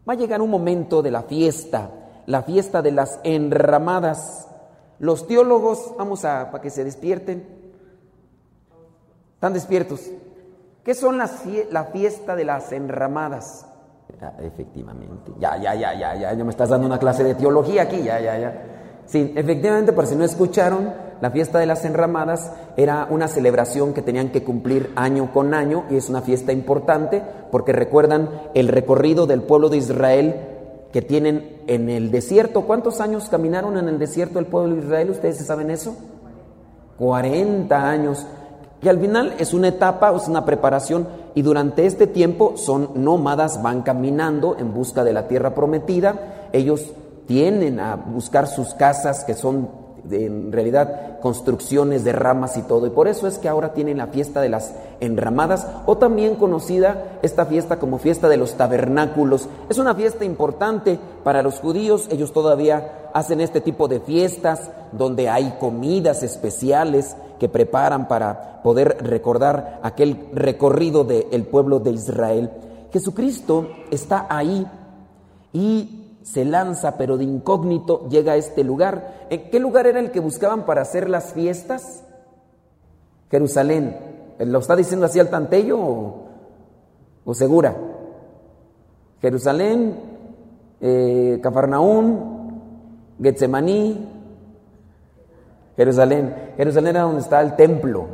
Va 0.08 0.14
a 0.14 0.16
llegar 0.16 0.42
un 0.42 0.50
momento 0.50 1.02
de 1.02 1.12
la 1.12 1.24
fiesta, 1.24 1.90
la 2.26 2.44
fiesta 2.44 2.82
de 2.82 2.92
las 2.92 3.20
enramadas. 3.24 4.48
Los 5.00 5.28
teólogos, 5.28 5.94
vamos 5.98 6.26
a, 6.26 6.52
para 6.52 6.62
que 6.62 6.70
se 6.70 6.84
despierten, 6.84 7.46
¿están 9.36 9.54
despiertos? 9.54 10.10
¿Qué 10.84 10.94
son 10.94 11.18
las, 11.18 11.44
la 11.72 11.86
fiesta 11.86 12.36
de 12.36 12.46
las 12.46 12.72
enramadas? 12.72 13.66
Ah, 14.22 14.34
efectivamente, 14.40 15.32
ya, 15.40 15.58
ya, 15.58 15.76
ya, 15.76 15.94
ya, 15.94 16.16
ya, 16.16 16.34
ya 16.34 16.44
me 16.44 16.52
estás 16.52 16.70
dando 16.70 16.88
una 16.88 17.00
clase 17.00 17.24
de 17.24 17.36
teología 17.36 17.84
aquí, 17.84 18.04
ya, 18.04 18.20
ya, 18.20 18.38
ya. 18.38 18.64
Sí, 19.06 19.34
efectivamente, 19.36 19.92
por 19.92 20.08
si 20.08 20.16
no 20.16 20.24
escucharon, 20.24 20.94
la 21.24 21.32
fiesta 21.32 21.58
de 21.58 21.66
las 21.66 21.86
enramadas 21.86 22.52
era 22.76 23.08
una 23.10 23.30
celebración 23.30 23.94
que 23.94 24.02
tenían 24.02 24.34
que 24.34 24.44
cumplir 24.44 24.92
año 24.98 25.32
con 25.32 25.54
año 25.54 25.86
y 25.90 25.96
es 25.96 26.10
una 26.10 26.20
fiesta 26.22 26.52
importante 26.52 27.24
porque 27.50 27.72
recuerdan 27.72 28.30
el 28.54 28.68
recorrido 28.68 29.26
del 29.26 29.42
pueblo 29.42 29.70
de 29.70 29.78
Israel 29.78 30.36
que 30.92 31.02
tienen 31.02 31.62
en 31.68 31.90
el 31.90 32.12
desierto. 32.12 32.64
¿Cuántos 32.64 33.00
años 33.00 33.30
caminaron 33.30 33.78
en 33.78 33.88
el 33.88 34.00
desierto 34.00 34.34
del 34.34 34.48
pueblo 34.48 34.76
de 34.76 34.82
Israel? 34.82 35.12
¿Ustedes 35.12 35.38
saben 35.38 35.72
eso? 35.72 35.96
40 36.98 37.90
años. 37.90 38.28
Y 38.82 38.90
al 38.90 39.00
final 39.00 39.34
es 39.40 39.54
una 39.54 39.70
etapa, 39.70 40.14
es 40.14 40.28
una 40.28 40.44
preparación 40.44 41.08
y 41.36 41.42
durante 41.42 41.86
este 41.86 42.06
tiempo 42.06 42.58
son 42.58 42.90
nómadas, 42.96 43.64
van 43.64 43.84
caminando 43.84 44.58
en 44.60 44.74
busca 44.74 45.06
de 45.06 45.14
la 45.14 45.30
tierra 45.30 45.56
prometida. 45.56 46.50
Ellos 46.52 46.92
tienen 47.28 47.80
a 47.80 47.96
buscar 47.96 48.48
sus 48.48 48.74
casas 48.74 49.24
que 49.24 49.36
son 49.36 49.83
en 50.10 50.52
realidad 50.52 51.20
construcciones 51.22 52.04
de 52.04 52.12
ramas 52.12 52.58
y 52.58 52.64
todo. 52.64 52.88
Y 52.88 52.90
por 52.90 53.08
eso 53.08 53.28
es 53.28 53.38
que 53.38 53.50
ahora 53.50 53.74
tienen 53.74 53.98
la 53.98 54.08
fiesta 54.08 54.42
de 54.42 54.50
las 54.50 54.74
enramadas 55.00 55.68
o 55.86 55.98
también 55.98 56.36
conocida 56.36 57.20
esta 57.22 57.46
fiesta 57.46 57.80
como 57.80 57.98
fiesta 57.98 58.30
de 58.30 58.38
los 58.38 58.56
tabernáculos. 58.56 59.48
Es 59.70 59.78
una 59.78 59.96
fiesta 59.96 60.26
importante 60.26 61.00
para 61.24 61.42
los 61.42 61.60
judíos. 61.60 62.08
Ellos 62.12 62.34
todavía 62.34 63.10
hacen 63.14 63.42
este 63.42 63.62
tipo 63.62 63.88
de 63.88 64.00
fiestas 64.00 64.72
donde 64.92 65.30
hay 65.30 65.56
comidas 65.60 66.24
especiales 66.24 67.16
que 67.40 67.50
preparan 67.50 68.08
para 68.08 68.62
poder 68.64 68.98
recordar 69.02 69.80
aquel 69.84 70.30
recorrido 70.34 71.04
del 71.04 71.44
pueblo 71.44 71.80
de 71.80 71.92
Israel. 71.92 72.50
Jesucristo 72.92 73.68
está 73.92 74.28
ahí 74.30 74.66
y 75.52 76.03
se 76.24 76.46
lanza, 76.46 76.98
pero 76.98 77.18
de 77.18 77.26
incógnito 77.26 78.08
llega 78.10 78.34
a 78.34 78.38
este 78.38 78.64
lugar. 78.64 79.28
¿En 79.30 79.50
qué 79.50 79.60
lugar 79.60 79.88
era 79.88 80.00
el 80.00 80.12
que 80.12 80.22
buscaban 80.22 80.66
para 80.66 80.82
hacer 80.82 81.10
las 81.10 81.34
fiestas? 81.34 82.04
Jerusalén. 83.30 83.98
¿Lo 84.40 84.60
está 84.60 84.76
diciendo 84.76 85.06
así 85.06 85.20
al 85.20 85.30
tantello 85.30 85.80
o, 87.26 87.34
segura? 87.34 87.76
Jerusalén, 89.22 89.96
eh, 90.82 91.40
Cafarnaún, 91.42 92.62
Getsemaní, 93.22 94.10
Jerusalén. 95.76 96.54
Jerusalén 96.58 96.96
era 96.96 97.06
donde 97.06 97.22
está 97.22 97.42
el 97.42 97.56
templo. 97.56 98.08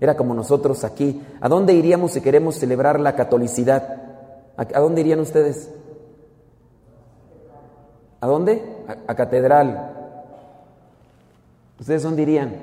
Era 0.00 0.16
como 0.16 0.34
nosotros 0.34 0.84
aquí. 0.84 1.20
¿A 1.40 1.48
dónde 1.48 1.72
iríamos 1.72 2.12
si 2.12 2.20
queremos 2.20 2.56
celebrar 2.56 3.00
la 3.00 3.16
catolicidad? 3.16 4.02
¿A 4.56 4.80
dónde 4.80 5.00
irían 5.00 5.20
ustedes? 5.20 5.70
¿A 8.20 8.26
dónde? 8.26 8.84
A, 9.06 9.14
catedral. 9.14 9.94
¿Ustedes 11.78 12.02
dónde 12.02 12.24
dirían? 12.24 12.54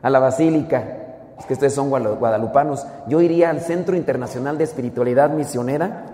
A 0.00 0.08
la 0.08 0.18
basílica. 0.18 1.34
Es 1.38 1.46
que 1.46 1.52
ustedes 1.52 1.74
son 1.74 1.90
guadalupanos. 1.90 2.86
Yo 3.06 3.20
iría 3.20 3.50
al 3.50 3.60
Centro 3.60 3.96
Internacional 3.96 4.56
de 4.56 4.64
Espiritualidad 4.64 5.30
Misionera. 5.30 6.06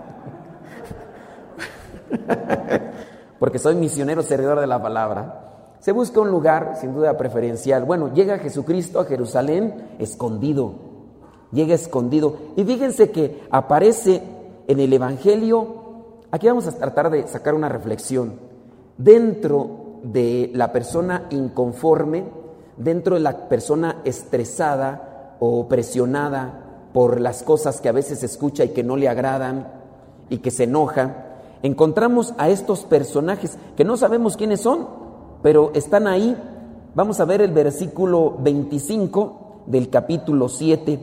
Porque 3.39 3.59
soy 3.59 3.75
misionero 3.75 4.21
servidor 4.23 4.59
de 4.59 4.67
la 4.67 4.81
palabra. 4.81 5.41
Se 5.79 5.91
busca 5.91 6.19
un 6.19 6.31
lugar, 6.31 6.77
sin 6.79 6.93
duda 6.93 7.17
preferencial. 7.17 7.85
Bueno, 7.85 8.13
llega 8.13 8.39
Jesucristo 8.39 8.99
a 8.99 9.05
Jerusalén 9.05 9.95
escondido. 9.99 10.73
Llega 11.51 11.75
escondido. 11.75 12.37
Y 12.55 12.63
fíjense 12.63 13.11
que 13.11 13.43
aparece 13.51 14.21
en 14.67 14.79
el 14.79 14.91
Evangelio 14.91 15.84
Aquí 16.35 16.47
vamos 16.47 16.67
a 16.67 16.73
tratar 16.73 17.09
de 17.09 17.25
sacar 17.29 17.55
una 17.55 17.69
reflexión. 17.69 18.33
Dentro 18.97 20.01
de 20.03 20.51
la 20.53 20.73
persona 20.73 21.27
inconforme, 21.29 22.25
dentro 22.75 23.15
de 23.15 23.21
la 23.21 23.47
persona 23.47 24.01
estresada 24.03 25.37
o 25.39 25.69
presionada 25.69 26.89
por 26.91 27.21
las 27.21 27.41
cosas 27.41 27.79
que 27.79 27.87
a 27.87 27.93
veces 27.93 28.21
escucha 28.21 28.65
y 28.65 28.73
que 28.73 28.83
no 28.83 28.97
le 28.97 29.07
agradan 29.07 29.71
y 30.29 30.39
que 30.39 30.51
se 30.51 30.65
enoja, 30.65 31.37
encontramos 31.63 32.33
a 32.37 32.49
estos 32.49 32.83
personajes 32.83 33.57
que 33.77 33.85
no 33.85 33.95
sabemos 33.95 34.35
quiénes 34.35 34.59
son, 34.59 34.89
pero 35.41 35.71
están 35.73 36.05
ahí. 36.05 36.35
Vamos 36.95 37.21
a 37.21 37.25
ver 37.25 37.43
el 37.43 37.53
versículo 37.53 38.35
25 38.39 39.63
del 39.67 39.89
capítulo 39.89 40.49
7. 40.49 40.99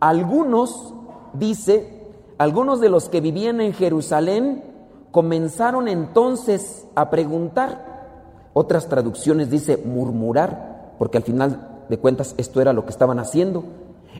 Algunos, 0.00 0.92
dice, 1.34 1.95
algunos 2.38 2.80
de 2.80 2.88
los 2.88 3.08
que 3.08 3.20
vivían 3.20 3.60
en 3.60 3.72
Jerusalén 3.72 4.64
comenzaron 5.10 5.88
entonces 5.88 6.86
a 6.94 7.08
preguntar. 7.08 8.50
Otras 8.52 8.88
traducciones 8.88 9.50
dice 9.50 9.78
murmurar, 9.78 10.94
porque 10.98 11.18
al 11.18 11.24
final 11.24 11.84
de 11.88 11.98
cuentas 11.98 12.34
esto 12.36 12.60
era 12.60 12.72
lo 12.72 12.84
que 12.84 12.90
estaban 12.90 13.18
haciendo. 13.18 13.64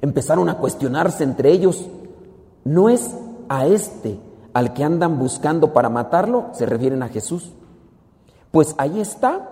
Empezaron 0.00 0.48
a 0.48 0.58
cuestionarse 0.58 1.24
entre 1.24 1.50
ellos. 1.50 1.86
¿No 2.64 2.88
es 2.88 3.14
a 3.48 3.66
este 3.66 4.18
al 4.54 4.72
que 4.72 4.84
andan 4.84 5.18
buscando 5.18 5.72
para 5.72 5.88
matarlo? 5.88 6.46
Se 6.52 6.66
refieren 6.66 7.02
a 7.02 7.08
Jesús. 7.08 7.52
Pues 8.50 8.74
ahí 8.78 9.00
está, 9.00 9.50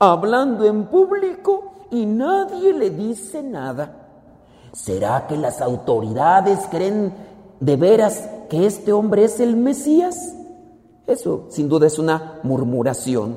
hablando 0.00 0.64
en 0.64 0.86
público 0.86 1.74
y 1.90 2.06
nadie 2.06 2.72
le 2.72 2.90
dice 2.90 3.42
nada. 3.42 3.92
¿Será 4.72 5.28
que 5.28 5.36
las 5.36 5.60
autoridades 5.60 6.66
creen 6.68 7.14
de 7.60 7.76
veras 7.76 8.28
que 8.48 8.66
este 8.66 8.92
hombre 8.92 9.24
es 9.24 9.40
el 9.40 9.56
Mesías? 9.56 10.34
Eso 11.06 11.46
sin 11.50 11.68
duda 11.68 11.86
es 11.86 11.98
una 11.98 12.40
murmuración. 12.42 13.36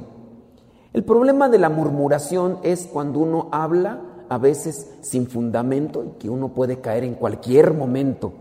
El 0.93 1.03
problema 1.03 1.49
de 1.49 1.59
la 1.59 1.69
murmuración 1.69 2.59
es 2.63 2.87
cuando 2.87 3.19
uno 3.19 3.49
habla 3.51 4.01
a 4.29 4.37
veces 4.37 4.89
sin 5.01 5.27
fundamento 5.27 6.03
y 6.03 6.09
que 6.17 6.29
uno 6.29 6.49
puede 6.49 6.79
caer 6.79 7.03
en 7.03 7.15
cualquier 7.15 7.73
momento. 7.73 8.33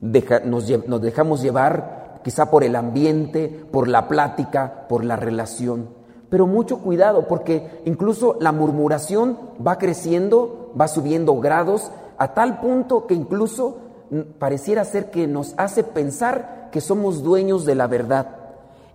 nos, 0.00 0.66
dejamos 0.66 1.42
llevar 1.42 2.20
quizá 2.24 2.50
por 2.50 2.64
el 2.64 2.76
ambiente, 2.76 3.48
por 3.70 3.88
la 3.88 4.08
plática, 4.08 4.86
por 4.88 5.04
la 5.04 5.16
relación. 5.16 5.88
Pero 6.28 6.46
mucho 6.46 6.78
cuidado 6.78 7.28
porque 7.28 7.82
incluso 7.84 8.36
la 8.40 8.52
murmuración 8.52 9.38
va 9.64 9.78
creciendo, 9.78 10.72
va 10.78 10.88
subiendo 10.88 11.38
grados, 11.38 11.92
a 12.18 12.34
tal 12.34 12.60
punto 12.60 13.06
que 13.06 13.14
incluso 13.14 13.78
pareciera 14.38 14.84
ser 14.84 15.10
que 15.10 15.26
nos 15.26 15.54
hace 15.56 15.84
pensar 15.84 16.68
que 16.72 16.80
somos 16.80 17.22
dueños 17.22 17.64
de 17.64 17.74
la 17.74 17.86
verdad. 17.86 18.36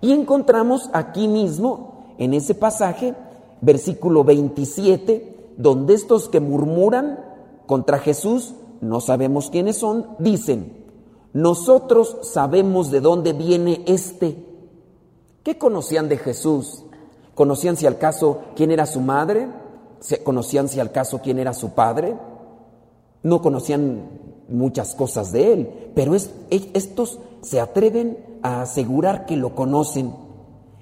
Y 0.01 0.13
encontramos 0.13 0.89
aquí 0.93 1.27
mismo, 1.27 2.15
en 2.17 2.33
ese 2.33 2.55
pasaje, 2.55 3.15
versículo 3.61 4.23
27, 4.23 5.53
donde 5.57 5.93
estos 5.93 6.29
que 6.29 6.39
murmuran 6.39 7.19
contra 7.65 7.99
Jesús, 7.99 8.55
no 8.81 8.99
sabemos 8.99 9.49
quiénes 9.49 9.77
son, 9.77 10.07
dicen, 10.19 10.81
nosotros 11.33 12.17
sabemos 12.23 12.91
de 12.91 12.99
dónde 12.99 13.33
viene 13.33 13.83
este. 13.85 14.45
¿Qué 15.43 15.57
conocían 15.57 16.09
de 16.09 16.17
Jesús? 16.17 16.83
¿Conocían 17.35 17.77
si 17.77 17.85
al 17.87 17.97
caso 17.97 18.39
quién 18.55 18.71
era 18.71 18.85
su 18.85 18.99
madre? 18.99 19.47
¿Conocían 20.23 20.67
si 20.67 20.79
al 20.79 20.91
caso 20.91 21.21
quién 21.23 21.39
era 21.39 21.53
su 21.53 21.71
padre? 21.71 22.17
No 23.23 23.41
conocían 23.41 24.09
muchas 24.51 24.95
cosas 24.95 25.31
de 25.31 25.53
él, 25.53 25.91
pero 25.95 26.15
estos 26.15 27.19
se 27.41 27.59
atreven 27.59 28.17
a 28.43 28.61
asegurar 28.61 29.25
que 29.25 29.35
lo 29.37 29.55
conocen. 29.55 30.13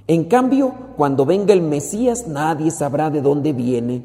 En 0.08 0.26
cambio, 0.26 0.74
cuando 0.98 1.26
venga 1.26 1.54
el 1.54 1.62
Mesías, 1.62 2.28
nadie 2.28 2.72
sabrá 2.72 3.10
de 3.10 3.22
dónde 3.22 3.54
viene. 3.54 4.04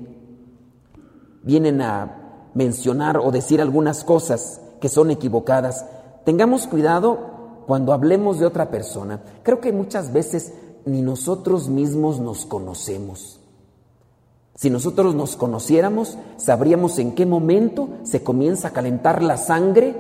Vienen 1.43 1.81
a 1.81 2.51
mencionar 2.55 3.19
o 3.19 3.31
decir 3.31 3.61
algunas 3.61 4.05
cosas 4.05 4.61
que 4.81 4.89
son 4.89 5.11
equivocadas. 5.11 5.87
Tengamos 6.25 6.67
cuidado 6.67 7.19
cuando 7.67 7.93
hablemos 7.93 8.39
de 8.39 8.47
otra 8.47 8.71
persona. 8.71 9.23
Creo 9.43 9.61
que 9.61 9.73
muchas 9.73 10.13
veces 10.13 10.53
ni 10.85 11.03
nosotros 11.03 11.69
mismos 11.69 12.21
nos 12.21 12.45
conocemos. 12.45 13.41
Si 14.57 14.71
nosotros 14.71 15.15
nos 15.15 15.37
conociéramos, 15.37 16.17
sabríamos 16.37 16.99
en 16.99 17.13
qué 17.13 17.27
momento 17.27 17.89
se 18.05 18.23
comienza 18.23 18.69
a 18.69 18.73
calentar 18.73 19.23
la 19.23 19.37
sangre 19.37 19.97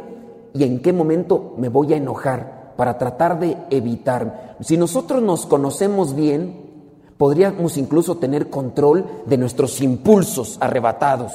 y 0.52 0.62
en 0.62 0.80
qué 0.80 0.92
momento 0.92 1.54
me 1.58 1.68
voy 1.68 1.92
a 1.92 1.96
enojar 1.96 2.74
para 2.76 2.96
tratar 2.96 3.40
de 3.40 3.56
evitar. 3.70 4.56
Si 4.60 4.76
nosotros 4.76 5.22
nos 5.22 5.46
conocemos 5.46 6.14
bien, 6.14 6.70
podríamos 7.18 7.76
incluso 7.76 8.18
tener 8.18 8.48
control 8.48 9.06
de 9.26 9.38
nuestros 9.38 9.80
impulsos 9.80 10.56
arrebatados. 10.60 11.32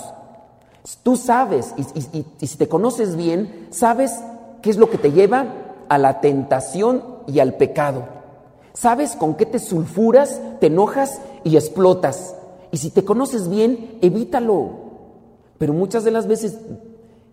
Tú 1.03 1.17
sabes, 1.17 1.73
y, 1.77 2.25
y 2.39 2.47
si 2.47 2.57
te 2.57 2.69
conoces 2.69 3.17
bien, 3.17 3.67
sabes 3.69 4.17
qué 4.61 4.69
es 4.69 4.77
lo 4.77 4.89
que 4.89 4.97
te 4.97 5.11
lleva 5.11 5.45
a 5.89 5.97
la 5.97 6.21
tentación 6.21 7.03
y 7.27 7.39
al 7.39 7.55
pecado. 7.55 8.05
Sabes 8.73 9.17
con 9.17 9.35
qué 9.35 9.45
te 9.45 9.59
sulfuras, 9.59 10.39
te 10.61 10.67
enojas 10.67 11.19
y 11.43 11.57
explotas. 11.57 12.35
Y 12.71 12.77
si 12.77 12.91
te 12.91 13.03
conoces 13.03 13.49
bien, 13.49 13.97
evítalo. 14.01 14.69
Pero 15.57 15.73
muchas 15.73 16.03
de 16.03 16.11
las 16.11 16.27
veces, 16.27 16.57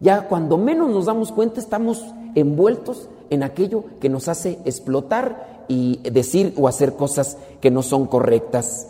ya 0.01 0.29
cuando 0.29 0.59
menos 0.59 0.90
nos 0.90 1.07
damos 1.07 1.33
cuenta, 1.33 1.61
estamos 1.61 2.05
envueltos 2.35 3.09
en 3.31 3.42
aquello 3.42 3.85
que 4.01 4.09
nos 4.09 4.29
hace 4.29 4.59
explotar 4.64 5.64
y 5.68 5.99
decir 6.11 6.55
o 6.57 6.68
hacer 6.68 6.94
cosas 6.94 7.38
que 7.61 7.70
no 7.70 7.83
son 7.83 8.07
correctas. 8.07 8.88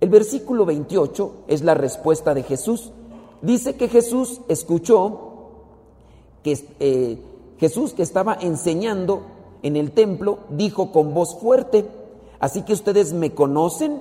El 0.00 0.08
versículo 0.08 0.64
28 0.64 1.44
es 1.48 1.62
la 1.62 1.74
respuesta 1.74 2.34
de 2.34 2.42
Jesús. 2.42 2.90
Dice 3.40 3.76
que 3.76 3.88
Jesús 3.88 4.40
escuchó 4.48 5.30
que 6.42 6.58
eh, 6.80 7.18
Jesús 7.58 7.92
que 7.92 8.02
estaba 8.02 8.36
enseñando 8.40 9.22
en 9.62 9.76
el 9.76 9.92
templo 9.92 10.40
dijo 10.50 10.90
con 10.90 11.14
voz 11.14 11.38
fuerte, 11.38 11.88
así 12.40 12.62
que 12.62 12.72
ustedes 12.72 13.12
me 13.12 13.32
conocen 13.32 14.00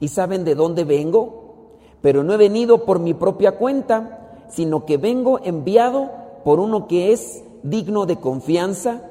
y 0.00 0.08
saben 0.08 0.44
de 0.44 0.54
dónde 0.54 0.84
vengo, 0.84 1.68
pero 2.00 2.24
no 2.24 2.32
he 2.32 2.38
venido 2.38 2.84
por 2.84 2.98
mi 2.98 3.14
propia 3.14 3.52
cuenta, 3.52 4.46
sino 4.48 4.86
que 4.86 4.96
vengo 4.96 5.38
enviado 5.44 6.10
por 6.44 6.58
uno 6.58 6.88
que 6.88 7.12
es 7.12 7.42
digno 7.62 8.06
de 8.06 8.16
confianza 8.16 9.02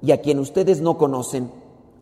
y 0.00 0.12
a 0.12 0.20
quien 0.20 0.38
ustedes 0.38 0.80
no 0.80 0.96
conocen. 0.96 1.50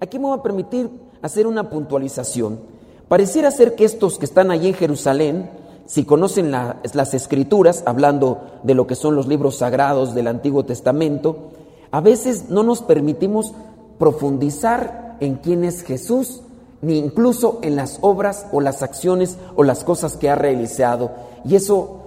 Aquí 0.01 0.19
me 0.19 0.27
voy 0.27 0.39
a 0.39 0.43
permitir 0.43 0.89
hacer 1.23 1.47
una 1.47 1.69
puntualización. 1.69 2.61
Pareciera 3.09 3.51
ser 3.51 3.75
que 3.75 3.85
estos 3.85 4.19
que 4.19 4.25
están 4.25 4.51
allí 4.51 4.69
en 4.69 4.75
Jerusalén, 4.75 5.51
si 5.87 6.05
conocen 6.05 6.51
las 6.51 7.15
escrituras, 7.15 7.83
hablando 7.87 8.41
de 8.63 8.75
lo 8.75 8.87
que 8.87 8.95
son 8.95 9.15
los 9.15 9.27
libros 9.27 9.57
sagrados 9.57 10.15
del 10.15 10.29
Antiguo 10.29 10.65
Testamento, 10.65 11.51
a 11.91 12.01
veces 12.01 12.51
no 12.51 12.63
nos 12.63 12.83
permitimos 12.83 13.53
profundizar 13.99 15.17
en 15.21 15.37
quién 15.37 15.65
es 15.65 15.83
Jesús 15.83 16.43
ni 16.83 16.99
incluso 16.99 17.59
en 17.63 17.77
las 17.77 17.99
obras 18.03 18.47
o 18.53 18.61
las 18.61 18.83
acciones 18.83 19.39
o 19.57 19.65
las 19.65 19.85
cosas 19.85 20.17
que 20.17 20.31
ha 20.31 20.35
realizado. 20.35 21.11
Y 21.45 21.57
eso 21.57 22.03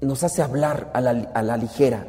nos 0.00 0.24
hace 0.24 0.42
hablar 0.42 0.90
a 0.94 1.00
la, 1.00 1.56
ligera. 1.56 2.06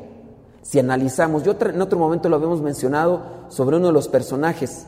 Si 0.62 0.80
analizamos, 0.80 1.43
yo 1.43 1.56
en 1.60 1.82
otro 1.82 1.99
momento 1.99 2.30
lo 2.30 2.36
habíamos 2.36 2.62
mencionado 2.62 3.21
sobre 3.49 3.78
uno 3.78 3.88
de 3.88 3.93
los 3.93 4.08
personajes, 4.08 4.88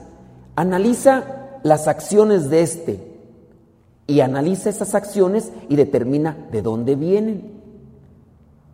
analiza 0.55 1.59
las 1.63 1.87
acciones 1.87 2.49
de 2.49 2.61
este 2.61 3.15
y 4.07 4.21
analiza 4.21 4.69
esas 4.69 4.95
acciones 4.95 5.51
y 5.69 5.75
determina 5.75 6.47
de 6.51 6.61
dónde 6.61 6.95
vienen. 6.95 7.61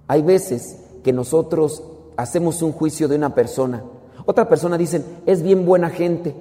Hay 0.07 0.21
veces 0.21 0.77
que 1.03 1.13
nosotros 1.13 1.83
hacemos 2.17 2.61
un 2.61 2.73
juicio 2.73 3.07
de 3.07 3.15
una 3.15 3.33
persona, 3.33 3.83
otra 4.25 4.47
persona 4.47 4.77
dice, 4.77 5.03
es 5.25 5.41
bien 5.41 5.65
buena 5.65 5.89
gente, 5.89 6.35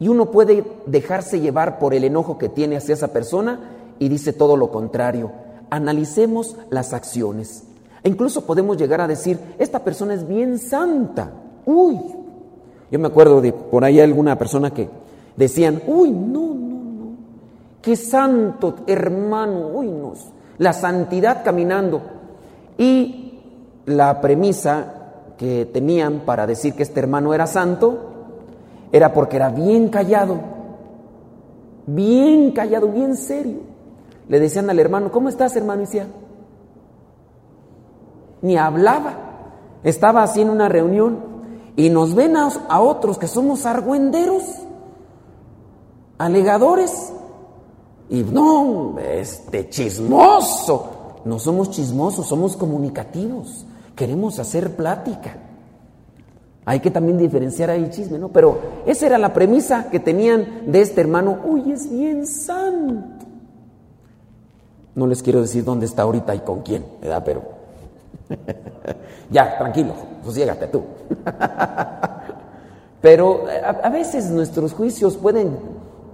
y 0.00 0.08
uno 0.08 0.30
puede 0.30 0.64
dejarse 0.86 1.40
llevar 1.40 1.78
por 1.78 1.92
el 1.92 2.04
enojo 2.04 2.38
que 2.38 2.48
tiene 2.48 2.78
hacia 2.78 2.94
esa 2.94 3.08
persona 3.08 3.60
y 3.98 4.08
dice 4.08 4.32
todo 4.32 4.56
lo 4.56 4.70
contrario. 4.70 5.30
Analicemos 5.68 6.56
las 6.70 6.94
acciones. 6.94 7.64
E 8.02 8.08
incluso 8.08 8.46
podemos 8.46 8.78
llegar 8.78 9.02
a 9.02 9.06
decir, 9.06 9.38
esta 9.58 9.84
persona 9.84 10.14
es 10.14 10.26
bien 10.26 10.58
santa. 10.58 11.30
Uy, 11.66 12.00
yo 12.90 12.98
me 12.98 13.08
acuerdo 13.08 13.42
de 13.42 13.52
por 13.52 13.84
ahí 13.84 14.00
alguna 14.00 14.38
persona 14.38 14.70
que 14.70 14.88
decían, 15.36 15.82
uy, 15.86 16.10
no, 16.10 16.46
no, 16.46 16.54
no, 16.54 17.16
qué 17.82 17.94
santo 17.94 18.76
hermano, 18.86 19.68
uy, 19.68 19.88
no, 19.88 20.14
la 20.56 20.72
santidad 20.72 21.44
caminando. 21.44 22.00
Y 22.78 23.38
la 23.84 24.22
premisa 24.22 24.94
que 25.36 25.66
tenían 25.66 26.20
para 26.20 26.46
decir 26.46 26.72
que 26.72 26.84
este 26.84 27.00
hermano 27.00 27.34
era 27.34 27.46
santo 27.46 28.09
era 28.92 29.12
porque 29.12 29.36
era 29.36 29.50
bien 29.50 29.88
callado, 29.88 30.38
bien 31.86 32.52
callado, 32.52 32.88
bien 32.88 33.16
serio. 33.16 33.58
Le 34.28 34.38
decían 34.38 34.70
al 34.70 34.78
hermano, 34.78 35.10
¿cómo 35.10 35.28
estás 35.28 35.56
hermano? 35.56 35.82
Y 35.82 35.86
decía, 35.86 36.06
ni 38.42 38.56
hablaba, 38.56 39.14
estaba 39.82 40.22
así 40.22 40.42
en 40.42 40.50
una 40.50 40.68
reunión 40.68 41.18
y 41.76 41.90
nos 41.90 42.14
ven 42.14 42.36
a, 42.36 42.80
otros 42.80 43.18
que 43.18 43.26
somos 43.26 43.66
argüenderos, 43.66 44.42
alegadores, 46.18 47.12
y 48.08 48.22
no, 48.22 48.98
este 48.98 49.68
chismoso. 49.68 50.96
No 51.24 51.38
somos 51.38 51.70
chismosos, 51.70 52.26
somos 52.26 52.56
comunicativos, 52.56 53.66
queremos 53.94 54.38
hacer 54.38 54.74
plática. 54.74 55.49
Hay 56.70 56.78
que 56.78 56.92
también 56.92 57.18
diferenciar 57.18 57.68
ahí 57.68 57.90
chisme, 57.90 58.16
¿no? 58.16 58.28
Pero 58.28 58.60
esa 58.86 59.04
era 59.04 59.18
la 59.18 59.32
premisa 59.32 59.90
que 59.90 59.98
tenían 59.98 60.70
de 60.70 60.80
este 60.82 61.00
hermano. 61.00 61.40
Uy, 61.44 61.72
es 61.72 61.90
bien 61.90 62.24
santo. 62.28 63.26
No 64.94 65.08
les 65.08 65.20
quiero 65.20 65.40
decir 65.40 65.64
dónde 65.64 65.86
está 65.86 66.02
ahorita 66.02 66.32
y 66.32 66.38
con 66.38 66.62
quién, 66.62 66.84
¿verdad? 67.02 67.24
Pero 67.24 67.42
ya, 69.32 69.58
tranquilo, 69.58 69.94
sosiégate 70.24 70.68
tú. 70.68 70.84
Pero 73.00 73.46
a, 73.82 73.88
veces 73.88 74.30
nuestros 74.30 74.72
juicios 74.72 75.16
pueden 75.16 75.56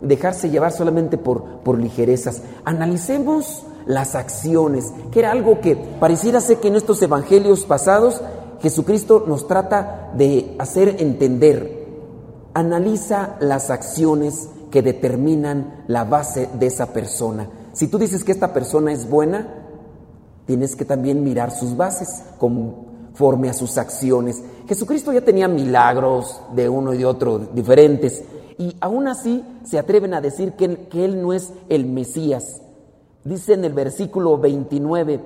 dejarse 0.00 0.48
llevar 0.48 0.72
solamente 0.72 1.18
por, 1.18 1.44
por 1.58 1.78
ligerezas. 1.78 2.40
Analicemos 2.64 3.62
las 3.84 4.14
acciones, 4.14 4.90
que 5.12 5.18
era 5.18 5.32
algo 5.32 5.60
que 5.60 5.76
pareciera 5.76 6.40
ser 6.40 6.60
que 6.60 6.68
en 6.68 6.76
estos 6.76 7.02
evangelios 7.02 7.66
pasados 7.66 8.22
Jesucristo 8.60 9.24
nos 9.26 9.46
trata 9.46 10.12
de 10.14 10.54
hacer 10.58 10.96
entender, 11.00 11.86
analiza 12.54 13.36
las 13.40 13.70
acciones 13.70 14.48
que 14.70 14.82
determinan 14.82 15.84
la 15.88 16.04
base 16.04 16.48
de 16.58 16.66
esa 16.66 16.92
persona. 16.92 17.48
Si 17.72 17.88
tú 17.88 17.98
dices 17.98 18.24
que 18.24 18.32
esta 18.32 18.52
persona 18.52 18.92
es 18.92 19.08
buena, 19.08 19.46
tienes 20.46 20.74
que 20.76 20.84
también 20.84 21.22
mirar 21.22 21.50
sus 21.50 21.76
bases 21.76 22.22
conforme 22.38 23.50
a 23.50 23.54
sus 23.54 23.76
acciones. 23.76 24.42
Jesucristo 24.66 25.12
ya 25.12 25.20
tenía 25.20 25.48
milagros 25.48 26.40
de 26.54 26.68
uno 26.68 26.94
y 26.94 26.98
de 26.98 27.06
otro 27.06 27.38
diferentes, 27.38 28.24
y 28.58 28.74
aún 28.80 29.06
así 29.08 29.44
se 29.64 29.78
atreven 29.78 30.14
a 30.14 30.20
decir 30.20 30.52
que, 30.52 31.04
Él 31.04 31.20
no 31.20 31.32
es 31.32 31.52
el 31.68 31.84
Mesías. 31.84 32.62
Dice 33.24 33.52
en 33.52 33.64
el 33.64 33.74
versículo 33.74 34.38
29, 34.38 35.20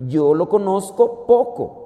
yo 0.00 0.34
lo 0.34 0.48
conozco 0.48 1.26
poco 1.26 1.79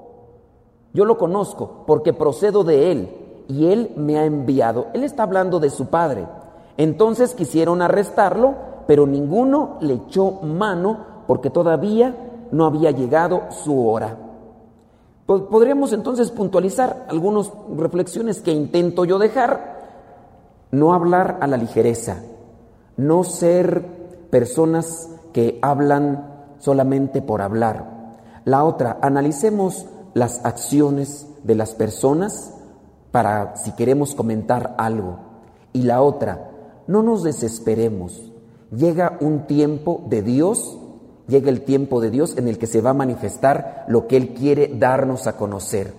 yo 0.95 1.05
lo 1.05 1.19
conozco 1.19 1.83
porque 1.87 2.13
procedo 2.13 2.63
de 2.63 2.93
Él 2.93 3.11
y 3.49 3.67
Él 3.67 3.93
me 3.97 4.17
ha 4.17 4.25
enviado. 4.25 4.87
Él 4.95 5.03
está 5.03 5.25
hablando 5.25 5.59
de 5.59 5.69
su 5.69 5.87
Padre. 5.87 6.27
Entonces 6.77 7.35
quisieron 7.35 7.83
arrestarlo, 7.83 8.55
pero 8.87 9.07
ninguno 9.07 9.77
le 9.81 9.95
echó 9.95 10.31
mano 10.43 11.25
porque 11.27 11.51
todavía 11.51 12.15
no 12.53 12.65
había 12.65 12.93
llegado 12.93 13.43
su 13.51 13.89
hora. 13.89 14.17
Podríamos 15.27 15.93
entonces 15.93 16.31
puntualizar 16.31 17.07
algunas 17.09 17.51
reflexiones 17.77 18.41
que 18.41 18.53
intento 18.53 19.05
yo 19.05 19.19
dejar. 19.19 19.75
No 20.71 20.93
hablar 20.93 21.39
a 21.41 21.47
la 21.47 21.57
ligereza, 21.57 22.23
no 22.97 23.25
ser 23.25 23.85
personas 24.31 25.09
que 25.33 25.59
hablan 25.63 26.55
solamente 26.59 27.23
por 27.23 27.43
hablar. 27.43 28.13
La 28.45 28.65
otra, 28.65 28.99
analicemos 29.01 29.87
las 30.15 30.45
acciones 30.45 31.27
de 31.43 31.55
las 31.55 31.75
personas 31.75 32.55
para 33.11 33.57
si 33.57 33.73
queremos 33.73 34.15
comentar 34.15 34.75
algo. 34.79 35.19
Y 35.73 35.83
la 35.83 36.03
otra, 36.03 36.51
no 36.87 37.03
nos 37.03 37.23
desesperemos. 37.23 38.33
Llega 38.71 39.19
un 39.21 39.47
tiempo 39.47 40.05
de 40.09 40.23
Dios, 40.23 40.79
llega 41.29 41.51
el 41.51 41.63
tiempo 41.63 42.01
de 42.01 42.11
Dios 42.11 42.37
en 42.37 42.49
el 42.49 42.59
que 42.59 42.67
se 42.67 42.81
va 42.81 42.91
a 42.91 42.95
manifestar 42.95 43.85
lo 43.89 44.07
que 44.07 44.17
Él 44.17 44.35
quiere 44.35 44.73
darnos 44.79 45.27
a 45.27 45.37
conocer. 45.37 45.93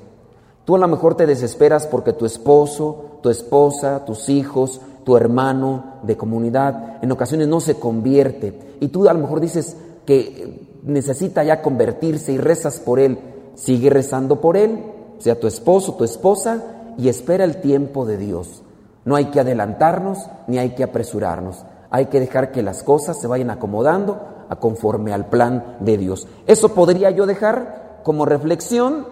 Tú 0.65 0.75
a 0.75 0.79
lo 0.79 0.87
mejor 0.87 1.15
te 1.15 1.27
desesperas 1.27 1.85
porque 1.87 2.13
tu 2.13 2.25
esposo, 2.25 3.19
tu 3.21 3.29
esposa, 3.29 4.03
tus 4.03 4.29
hijos, 4.29 4.81
tu 5.03 5.15
hermano 5.15 5.99
de 6.01 6.17
comunidad 6.17 7.03
en 7.03 7.11
ocasiones 7.11 7.47
no 7.47 7.59
se 7.59 7.75
convierte. 7.75 8.77
Y 8.79 8.87
tú 8.87 9.07
a 9.07 9.13
lo 9.13 9.19
mejor 9.19 9.39
dices 9.39 9.77
que 10.05 10.67
necesita 10.83 11.43
ya 11.43 11.61
convertirse 11.61 12.31
y 12.31 12.37
rezas 12.37 12.79
por 12.79 12.99
él. 12.99 13.19
Sigue 13.55 13.89
rezando 13.89 14.41
por 14.41 14.57
él, 14.57 14.83
sea 15.17 15.39
tu 15.39 15.47
esposo, 15.47 15.95
tu 15.95 16.03
esposa, 16.03 16.63
y 16.97 17.09
espera 17.09 17.43
el 17.43 17.61
tiempo 17.61 18.05
de 18.05 18.17
Dios. 18.17 18.63
No 19.03 19.15
hay 19.15 19.25
que 19.25 19.39
adelantarnos 19.39 20.29
ni 20.47 20.57
hay 20.57 20.71
que 20.71 20.83
apresurarnos. 20.83 21.65
Hay 21.89 22.07
que 22.07 22.19
dejar 22.19 22.51
que 22.51 22.63
las 22.63 22.83
cosas 22.83 23.19
se 23.19 23.27
vayan 23.27 23.49
acomodando 23.49 24.19
a 24.49 24.57
conforme 24.57 25.13
al 25.13 25.27
plan 25.27 25.77
de 25.79 25.97
Dios. 25.97 26.27
Eso 26.47 26.69
podría 26.69 27.11
yo 27.11 27.25
dejar 27.25 28.01
como 28.03 28.25
reflexión. 28.25 29.07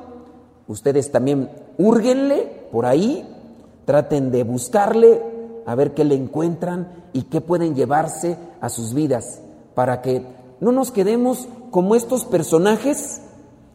Ustedes 0.68 1.12
también 1.12 1.50
húrguenle 1.78 2.68
por 2.72 2.86
ahí, 2.86 3.28
traten 3.86 4.32
de 4.32 4.44
buscarle, 4.44 5.22
a 5.66 5.76
ver 5.76 5.94
qué 5.94 6.04
le 6.04 6.16
encuentran 6.16 7.06
y 7.14 7.24
qué 7.24 7.42
pueden 7.42 7.76
llevarse 7.76 8.38
a 8.60 8.70
sus 8.70 8.94
vidas, 8.94 9.42
para 9.76 10.02
que 10.02 10.26
no 10.60 10.72
nos 10.72 10.92
quedemos 10.92 11.48
como 11.72 11.96
estos 11.96 12.26
personajes 12.26 13.22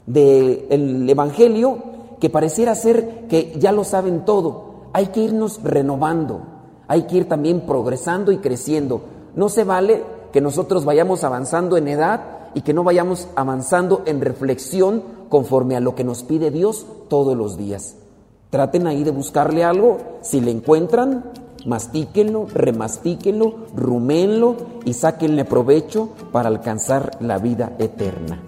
del 0.09 1.09
Evangelio 1.09 1.79
que 2.19 2.31
pareciera 2.31 2.75
ser 2.75 3.27
que 3.29 3.55
ya 3.59 3.73
lo 3.73 3.85
saben 3.85 4.25
todo. 4.25 4.89
Hay 4.93 5.09
que 5.09 5.21
irnos 5.21 5.63
renovando, 5.63 6.41
hay 6.89 7.03
que 7.03 7.19
ir 7.19 7.29
también 7.29 7.61
progresando 7.61 8.33
y 8.33 8.39
creciendo. 8.39 9.03
No 9.37 9.49
se 9.49 9.65
vale 9.65 10.03
que 10.33 10.41
nosotros 10.41 10.85
vayamos 10.85 11.25
avanzando 11.25 11.77
en 11.77 11.89
edad 11.89 12.23
y 12.55 12.63
que 12.63 12.73
no 12.73 12.83
vayamos 12.83 13.29
avanzando 13.37 14.03
en 14.07 14.21
reflexión 14.21 15.03
conforme 15.29 15.77
a 15.77 15.81
lo 15.81 15.95
que 15.95 16.05
nos 16.05 16.23
pide 16.23 16.51
Dios 16.51 16.87
todos 17.09 17.37
los 17.37 17.57
días. 17.59 17.97
Traten 18.51 18.87
ahí 18.87 19.05
de 19.05 19.11
buscarle 19.11 19.63
algo, 19.63 19.99
si 20.23 20.41
le 20.41 20.51
encuentran, 20.51 21.25
mastíquenlo, 21.67 22.47
remastíquenlo, 22.47 23.55
rumenlo 23.77 24.57
y 24.87 24.95
sáquenle 24.95 25.45
provecho 25.45 26.09
para 26.33 26.49
alcanzar 26.49 27.11
la 27.21 27.39
vida 27.39 27.77
eterna. 27.79 28.48